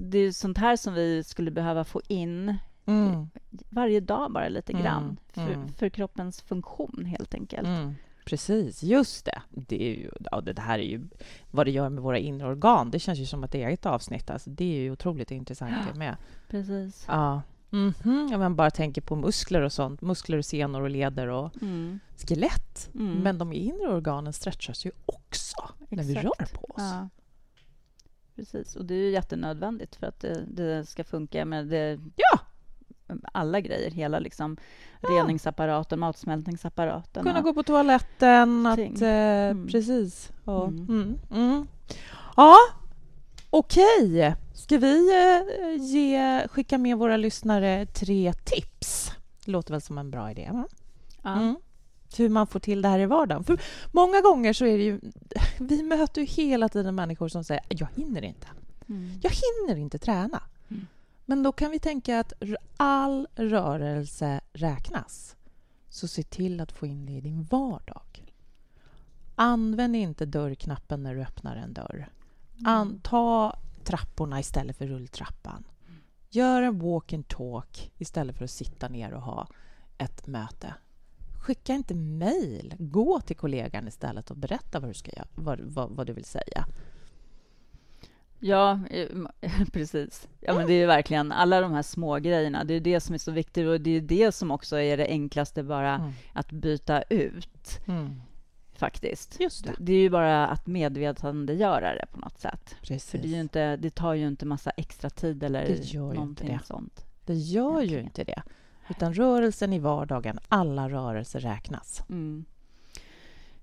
det 0.00 0.18
är 0.18 0.32
sånt 0.32 0.58
här 0.58 0.76
som 0.76 0.94
vi 0.94 1.24
skulle 1.24 1.50
behöva 1.50 1.84
få 1.84 2.00
in 2.08 2.56
Mm. 2.86 3.26
varje 3.70 4.00
dag 4.00 4.32
bara 4.32 4.48
lite 4.48 4.72
Mm, 4.72 4.84
grann 4.84 5.16
för, 5.32 5.40
mm. 5.52 5.68
för 5.72 5.88
kroppens 5.88 6.40
funktion 6.42 7.04
helt 7.04 7.34
enkelt. 7.34 7.68
Mm. 8.28 8.38
Precis, 8.38 8.82
just 8.82 9.24
det. 9.24 9.42
Det, 9.50 9.82
är 9.82 9.94
ju, 9.96 10.10
ja, 10.30 10.40
det 10.40 10.58
här 10.60 10.78
är 10.78 10.82
ju 10.82 11.00
vad 11.50 11.66
det 11.66 11.70
gör 11.70 11.88
med 11.88 12.02
våra 12.02 12.18
inre 12.18 12.46
organ. 12.48 12.90
Det 12.90 12.98
känns 12.98 13.18
ju 13.18 13.26
som 13.26 13.44
ett 13.44 13.54
eget 13.54 13.86
avsnitt. 13.86 14.30
Alltså, 14.30 14.50
det 14.50 14.64
är 14.64 14.78
ju 14.80 14.90
otroligt 14.92 15.30
intressant 15.30 15.74
det 15.92 15.98
med. 15.98 16.16
Precis. 16.48 17.04
Ja. 17.08 17.42
Mhm. 17.70 18.30
Om 18.34 18.40
man 18.40 18.56
bara 18.56 18.70
tänker 18.70 19.00
på 19.02 19.16
muskler 19.16 19.62
och 19.62 19.72
sånt. 19.72 20.00
Muskler 20.00 20.38
och 20.38 20.44
senor 20.44 20.82
och 20.82 20.90
leder 20.90 21.26
och 21.28 21.62
Mm. 21.62 21.98
skelett. 22.16 22.90
Mm. 22.94 23.14
Men 23.22 23.38
de 23.38 23.52
inre 23.52 23.88
organen 23.88 24.32
stretchas 24.32 24.86
ju 24.86 24.90
också 25.06 25.56
när 25.88 26.04
vi 26.04 26.12
Exakt. 26.16 26.24
rör 26.40 26.46
på 26.60 26.64
oss. 26.74 26.82
Ja. 26.82 27.08
Precis, 28.36 28.76
och 28.76 28.84
det 28.84 28.94
är 28.94 28.98
ju 28.98 29.10
jättenödvändigt 29.10 29.96
för 29.96 30.06
att 30.06 30.20
det, 30.20 30.44
det 30.48 30.86
ska 30.86 31.04
funka 31.04 31.44
med 31.44 31.66
det, 31.66 31.98
Ja. 32.16 32.38
Alla 33.32 33.60
grejer, 33.60 33.90
hela 33.90 34.18
liksom 34.18 34.56
reningsapparaten, 35.00 35.98
matsmältningsapparaten. 35.98 37.22
Kunna 37.24 37.38
och- 37.38 37.44
gå 37.44 37.54
på 37.54 37.62
toaletten. 37.62 38.66
Att, 38.66 38.78
eh, 38.78 39.08
Mm. 39.08 39.66
Precis. 39.68 40.30
Och, 40.44 40.68
Mm. 40.68 40.86
mm. 40.88 41.18
Mm. 41.34 41.66
Ja, 42.36 42.56
okej. 43.50 44.34
Ska 44.54 44.78
vi 44.78 45.10
eh, 45.12 45.82
ge, 45.84 46.48
skicka 46.48 46.78
med 46.78 46.96
våra 46.98 47.16
lyssnare 47.16 47.86
tre 47.86 48.32
tips? 48.44 49.10
Låter 49.44 49.72
väl 49.72 49.80
som 49.80 49.98
en 49.98 50.10
bra 50.10 50.30
idé? 50.30 50.48
Va? 50.52 50.66
ja. 51.22 51.32
Mm. 51.32 51.56
Hur 52.16 52.28
man 52.28 52.46
får 52.46 52.60
till 52.60 52.82
det 52.82 52.88
här 52.88 52.98
i 52.98 53.06
vardagen. 53.06 53.44
För 53.44 53.60
många 53.92 54.20
gånger 54.20 54.52
så 54.52 54.64
är 54.66 54.78
det 54.78 54.84
ju... 54.84 55.00
Vi 55.58 55.82
möter 55.82 56.20
ju 56.20 56.26
hela 56.26 56.68
tiden 56.68 56.94
människor 56.94 57.28
som 57.28 57.44
säger 57.44 57.62
jag 57.68 57.88
hinner 57.96 58.24
inte. 58.24 58.46
Mm. 58.88 59.10
Jag 59.22 59.30
hinner 59.30 59.80
inte 59.82 59.98
träna. 59.98 60.42
Mm. 60.70 60.86
Men 61.30 61.42
då 61.42 61.52
kan 61.52 61.70
vi 61.70 61.78
tänka 61.78 62.20
att 62.20 62.32
all 62.76 63.28
rörelse 63.34 64.40
räknas. 64.52 65.36
Så 65.88 66.08
se 66.08 66.22
till 66.22 66.60
att 66.60 66.72
få 66.72 66.86
in 66.86 67.06
det 67.06 67.12
i 67.12 67.20
din 67.20 67.42
vardag. 67.42 68.32
Använd 69.34 69.96
inte 69.96 70.26
dörrknappen 70.26 71.02
när 71.02 71.14
du 71.14 71.22
öppnar 71.22 71.56
en 71.56 71.72
dörr. 71.72 72.08
An- 72.64 73.00
ta 73.02 73.58
trapporna 73.84 74.40
istället 74.40 74.76
för 74.76 74.86
rulltrappan. 74.86 75.64
Gör 76.30 76.62
en 76.62 76.78
walk 76.78 77.12
and 77.12 77.28
talk 77.28 77.92
istället 77.98 78.36
för 78.36 78.44
att 78.44 78.50
sitta 78.50 78.88
ner 78.88 79.12
och 79.12 79.22
ha 79.22 79.48
ett 79.98 80.26
möte. 80.26 80.74
Skicka 81.40 81.74
inte 81.74 81.94
mejl. 81.94 82.74
Gå 82.78 83.20
till 83.20 83.36
kollegan 83.36 83.88
istället 83.88 84.30
och 84.30 84.36
berätta 84.36 84.80
vad 84.80 84.90
du, 84.90 84.94
ska 84.94 85.10
vad, 85.34 85.60
vad, 85.60 85.90
vad 85.90 86.06
du 86.06 86.12
vill 86.12 86.24
säga. 86.24 86.66
Ja, 88.40 88.80
precis. 89.72 90.28
Ja, 90.40 90.54
men 90.54 90.66
det 90.66 90.72
är 90.72 90.78
ju 90.78 90.86
verkligen 90.86 91.32
alla 91.32 91.60
de 91.60 91.72
här 91.72 91.82
små 91.82 92.16
grejerna. 92.18 92.64
Det 92.64 92.74
är 92.74 92.80
det 92.80 93.00
som 93.00 93.14
är 93.14 93.18
så 93.18 93.32
viktigt 93.32 93.66
och 93.68 93.80
det 93.80 93.90
är 93.90 94.00
det 94.00 94.32
som 94.32 94.50
också 94.50 94.78
är 94.80 94.96
det 94.96 95.06
enklaste 95.08 95.62
bara 95.62 95.94
Mm. 95.94 96.12
att 96.32 96.52
byta 96.52 97.02
ut 97.02 97.80
Mm. 97.88 98.20
faktiskt. 98.74 99.40
Just 99.40 99.64
det. 99.64 99.74
Det 99.78 99.92
är 99.92 100.00
ju 100.00 100.10
bara 100.10 100.46
att 100.46 100.66
medvetandegöra 100.66 101.94
det 101.94 102.06
på 102.12 102.18
något 102.20 102.38
sätt. 102.38 102.76
Precis. 102.82 103.10
För 103.10 103.18
det, 103.18 103.28
är 103.28 103.34
ju 103.34 103.40
inte, 103.40 103.76
det 103.76 103.90
tar 103.90 104.14
ju 104.14 104.26
inte 104.26 104.46
massa 104.46 104.70
extra 104.70 105.10
tid 105.10 105.42
eller 105.42 105.66
Det 105.66 105.84
gör 105.84 106.02
ju 106.02 106.08
inte 106.08 106.14
någonting 106.20 106.58
det. 106.58 106.64
sånt. 106.66 107.04
Det 107.24 107.34
gör 107.34 107.70
ju 107.72 107.76
Verkligen. 107.80 108.04
inte 108.04 108.24
det. 108.24 108.42
Utan 108.90 109.14
rörelsen 109.14 109.72
i 109.72 109.78
vardagen, 109.78 110.38
alla 110.48 110.88
rörelser 110.88 111.40
räknas. 111.40 112.02
Mm. 112.08 112.44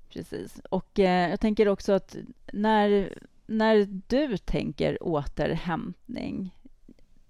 Precis. 0.09 0.61
Och 0.69 0.99
eh, 0.99 1.29
jag 1.29 1.39
tänker 1.39 1.67
också 1.67 1.93
att 1.93 2.15
när, 2.53 3.13
när 3.45 3.87
du 4.07 4.37
tänker 4.37 5.03
återhämtning, 5.03 6.55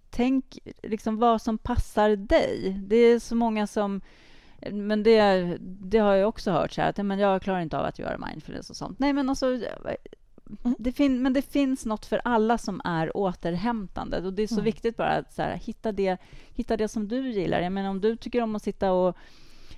tänk 0.09 0.59
liksom 0.84 1.18
vad 1.18 1.41
som 1.41 1.57
passar 1.57 2.16
dig. 2.16 2.78
Det 2.88 2.95
är 2.95 3.20
så 3.20 3.36
många 3.36 3.68
som 3.68 4.01
men 4.72 5.03
det, 5.03 5.57
det 5.61 5.97
har 5.97 6.13
jag 6.16 6.30
också 6.30 6.51
hört, 6.51 6.72
så 6.72 6.82
här, 6.82 6.89
att 6.89 7.05
men 7.05 7.20
jag 7.20 7.41
klarar 7.41 7.59
inte 7.61 7.78
av 7.78 7.86
att 7.86 7.99
göra 7.99 8.28
mindfulness 8.28 8.70
och 8.70 8.76
sånt. 8.76 8.99
Nej, 8.99 9.13
men 9.13 9.30
alltså, 9.30 9.59
det 10.78 10.91
fin, 10.91 11.22
men 11.22 11.34
det 11.34 11.41
finns 11.41 11.86
något 11.86 12.05
för 12.05 12.22
alla 12.24 12.57
som 12.57 12.82
är 12.84 13.18
återhämtande. 13.18 14.22
Och 14.22 14.34
Det 14.34 14.43
är 14.43 14.47
så 14.47 14.53
Mm. 14.53 14.66
viktigt 14.66 14.97
bara 14.97 15.09
att 15.09 15.38
här, 15.38 15.55
hitta, 15.55 15.91
det, 15.91 16.18
hitta 16.53 16.78
det 16.78 16.88
som 16.88 17.07
du 17.07 17.30
gillar. 17.32 17.59
Jag 17.61 17.72
menar, 17.72 17.89
om 17.89 18.01
du 18.01 18.16
tycker 18.16 18.41
om 18.41 18.55
att 18.55 18.63
sitta 18.63 18.91
och, 18.91 19.18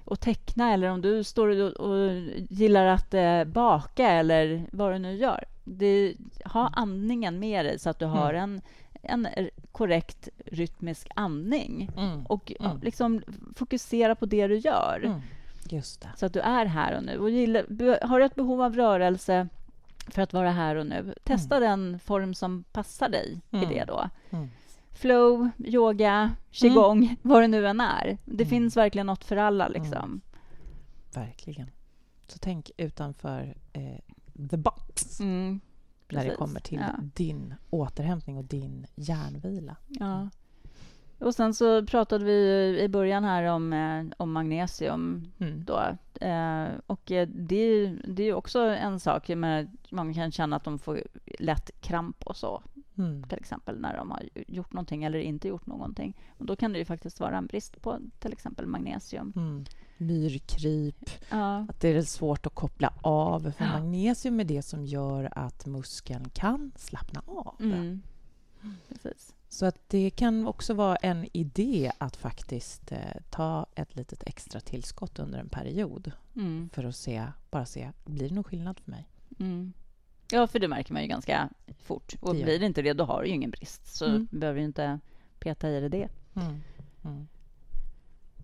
och 0.06 0.20
teckna 0.20 0.74
eller 0.74 0.88
om 0.90 1.02
du 1.02 1.24
står 1.24 1.62
och, 1.62 1.72
och 1.72 2.12
gillar 2.50 2.86
att 2.86 3.14
eh, 3.14 3.44
baka 3.44 4.08
eller 4.08 4.70
vad 4.72 4.94
du 4.94 5.00
nu 5.00 5.14
gör. 5.16 5.44
Det, 5.68 6.16
ha 6.46 6.70
andningen 6.74 7.40
med 7.40 7.66
dig 7.66 7.80
så 7.80 7.90
att 7.90 8.00
du 8.00 8.06
har 8.06 8.34
en, 8.34 8.62
en 9.02 9.28
korrekt 9.72 10.30
rytmisk 10.46 11.08
andning. 11.16 11.90
Mm. 11.98 12.26
Och 12.26 12.52
Mm. 12.60 12.78
liksom 12.82 13.22
fokusera 13.56 14.16
på 14.16 14.26
det 14.26 14.48
du 14.48 14.58
gör. 14.58 15.02
Mm. 15.06 15.20
Just 15.70 16.02
det. 16.02 16.10
Så 16.16 16.26
att 16.26 16.34
du 16.34 16.40
är 16.40 16.66
här 16.66 16.98
och 16.98 17.04
nu. 17.04 17.18
Och 17.18 17.30
gilla, 17.30 17.60
har 18.02 18.20
du 18.20 18.26
ett 18.26 18.36
behov 18.36 18.62
av 18.62 18.76
rörelse 18.76 19.48
för 20.08 20.22
att 20.22 20.34
vara 20.34 20.52
här 20.52 20.76
och 20.76 20.88
nu, 20.88 21.14
testa 21.24 21.60
den 21.60 22.00
form 22.00 22.34
som 22.34 22.64
passar 22.72 23.10
dig 23.10 23.42
Mm. 23.52 23.72
i 23.72 23.74
det 23.76 23.86
då. 23.86 24.10
Mm. 24.30 24.48
Flow, 24.92 25.50
yoga, 25.58 26.32
qigong, 26.52 27.16
vad 27.22 27.42
det 27.44 27.48
nu 27.48 27.68
än 27.68 27.82
är. 27.82 28.18
Det 28.26 28.46
finns 28.46 28.78
verkligen 28.78 29.08
något 29.08 29.26
för 29.26 29.38
alla. 29.38 29.68
Liksom. 29.68 30.22
Verkligen. 31.14 31.70
Så 32.28 32.38
tänk 32.40 32.72
utanför 32.78 33.56
eh, 33.74 33.82
the 34.50 34.58
box 34.58 35.20
Mm. 35.20 35.60
när 36.12 36.26
det 36.26 36.36
kommer 36.36 36.60
till 36.60 36.80
Ja. 36.80 37.00
din 37.16 37.54
återhämtning 37.70 38.38
och 38.38 38.44
din 38.46 38.86
hjärnvila. 38.96 39.76
Ja. 39.88 40.30
Och 41.20 41.36
sen 41.36 41.54
så 41.54 41.86
pratade 41.86 42.26
vi 42.26 42.34
i 42.82 42.88
början 42.88 43.24
här 43.24 43.44
om, 43.44 43.74
eh, 43.74 44.06
om 44.18 44.32
magnesium. 44.32 45.32
Mm. 45.38 45.64
Då. 45.66 45.80
Eh, 46.26 46.68
och 46.88 47.12
eh, 47.12 47.28
det 47.28 47.86
det 48.08 48.24
är 48.24 48.28
ju 48.28 48.34
också 48.34 48.60
en 48.60 49.00
sak. 49.00 49.28
Menar, 49.30 49.68
man 49.92 50.14
kan 50.14 50.32
känna 50.32 50.56
att 50.56 50.64
de 50.64 50.80
får 50.80 51.02
lätt 51.40 51.82
kramp 51.82 52.24
och 52.24 52.36
så. 52.38 52.64
Mm. 52.98 53.24
Till 53.24 53.38
exempel 53.38 53.80
när 53.80 53.98
de 53.98 54.12
har 54.12 54.24
gjort 54.48 54.74
någonting 54.74 55.04
eller 55.04 55.20
inte 55.20 55.48
gjort 55.48 55.66
någonting. 55.66 56.18
Och 56.38 56.46
då 56.46 56.56
kan 56.56 56.74
det 56.74 56.80
ju 56.80 56.86
faktiskt 56.86 57.20
vara 57.20 57.38
en 57.38 57.46
brist 57.48 57.82
på 57.82 57.98
till 58.20 58.32
exempel 58.34 58.66
magnesium. 58.68 59.34
Mm. 59.36 59.66
Myrkryp, 59.98 61.10
Ja, 61.30 61.66
att 61.70 61.80
det 61.80 61.88
är 61.90 62.02
svårt 62.02 62.46
att 62.46 62.56
koppla 62.56 62.94
av. 63.02 63.52
För 63.58 63.66
Ja. 63.66 63.72
magnesium 63.80 64.40
är 64.40 64.44
det 64.44 64.62
som 64.62 64.86
gör 64.86 65.30
att 65.32 65.66
muskeln 65.66 66.30
kan 66.30 66.72
slappna 66.76 67.22
av. 67.28 67.56
mm. 67.60 68.02
precis. 68.90 69.34
Så 69.50 69.66
att 69.66 69.90
det 69.90 70.10
kan 70.10 70.48
också 70.48 70.74
vara 70.74 70.96
en 70.96 71.28
idé 71.34 71.92
att 71.98 72.16
faktiskt 72.16 72.92
eh, 72.92 72.98
ta 73.30 73.66
ett 73.76 73.96
litet 73.96 74.24
extra 74.28 74.60
tillskott 74.60 75.20
under 75.20 75.40
en 75.40 75.50
period 75.50 76.12
Mm. 76.36 76.70
för 76.74 76.84
att 76.84 76.96
se, 76.96 77.26
bara 77.52 77.66
se, 77.66 77.92
blir 78.06 78.30
det 78.30 78.36
någon 78.36 78.44
skillnad 78.44 78.80
för 78.80 78.92
mig? 78.92 79.08
Mm. 79.40 79.74
Ja, 80.32 80.48
för 80.48 80.60
det 80.60 80.68
märker 80.68 80.94
man 80.94 81.02
ju 81.02 81.08
ganska 81.08 81.50
fort. 81.84 82.16
Och 82.22 82.36
Det 82.36 82.44
blir 82.44 82.60
det 82.60 82.66
inte 82.66 82.82
det, 82.82 82.94
då 82.94 83.04
har 83.04 83.22
du 83.22 83.28
ju 83.28 83.34
ingen 83.34 83.52
brist. 83.52 83.96
Så 83.96 84.06
Mm. 84.06 84.28
behöver 84.32 84.60
du 84.60 84.66
inte 84.66 85.00
peta 85.40 85.70
i 85.70 85.80
dig 85.80 85.90
det. 85.90 86.10
Mm. 87.04 87.28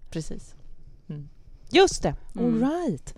Precis. 0.10 0.56
Just 1.74 2.04
det. 2.04 2.16
All 2.36 2.44
Mm. 2.44 2.70
right. 2.70 3.14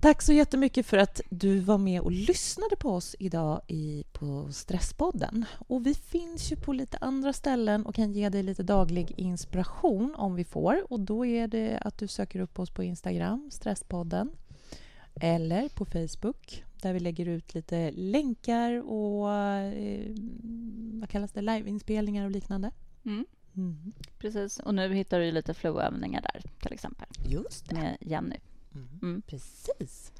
Tack 0.00 0.22
så 0.22 0.32
jättemycket 0.32 0.86
för 0.86 0.98
att 0.98 1.20
du 1.30 1.60
var 1.60 1.78
med 1.78 2.00
och 2.00 2.12
lyssnade 2.12 2.76
på 2.76 2.90
oss 2.90 3.16
idag 3.18 3.60
i, 3.68 4.04
på 4.12 4.48
Stresspodden. 4.52 5.44
Och 5.68 5.86
vi 5.86 5.94
finns 5.94 6.52
ju 6.52 6.56
på 6.56 6.72
lite 6.72 6.98
andra 7.00 7.32
ställen 7.32 7.86
och 7.86 7.94
kan 7.94 8.12
ge 8.12 8.28
dig 8.28 8.42
lite 8.42 8.62
daglig 8.62 9.12
inspiration 9.16 10.14
om 10.14 10.34
vi 10.34 10.44
får. 10.44 10.92
Och 10.92 11.00
då 11.00 11.26
är 11.26 11.48
det 11.48 11.78
att 11.78 11.98
du 11.98 12.08
söker 12.08 12.40
upp 12.40 12.58
oss 12.58 12.70
på 12.70 12.82
Instagram, 12.82 13.48
Stresspodden, 13.52 14.30
eller 15.14 15.68
på 15.68 15.84
Facebook 15.84 16.64
där 16.82 16.92
vi 16.92 17.00
lägger 17.00 17.28
ut 17.28 17.54
lite 17.54 17.90
länkar 17.90 18.90
och 18.90 19.32
eh, 19.32 20.14
vad 21.00 21.08
kallas 21.08 21.32
det, 21.32 21.40
liveinspelningar 21.40 22.24
och 22.24 22.30
liknande. 22.30 22.70
Mm. 23.04 23.26
Mm. 23.56 23.92
Precis. 24.18 24.58
Och 24.58 24.74
nu 24.74 24.94
hittar 24.94 25.20
du 25.20 25.30
lite 25.32 25.54
flowövningar 25.54 26.20
där, 26.32 26.42
till 26.60 26.72
exempel, 26.72 27.06
Just 27.24 27.68
det. 27.68 27.74
med 27.74 27.96
Jenny. 28.00 28.36
Mm. 28.74 28.88
Mm. 29.02 29.22
Precis. 29.22 30.12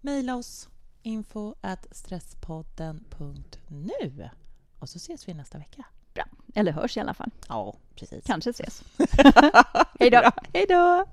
Maila 0.00 0.36
oss 0.36 0.68
info 1.02 1.54
at 1.60 1.86
stresspodden.nu 1.90 4.30
och 4.78 4.88
så 4.88 4.96
ses 4.96 5.28
vi 5.28 5.34
nästa 5.34 5.58
vecka. 5.58 5.84
Bra. 6.14 6.24
Eller 6.54 6.72
hörs 6.72 6.96
i 6.96 7.00
alla 7.00 7.14
fall. 7.14 7.30
Ja, 7.48 7.76
precis. 7.94 8.24
Kanske 8.26 8.50
ses. 8.50 8.82
Hej 10.00 10.10
då. 10.10 10.30
Hej 10.52 10.66
då! 10.68 11.04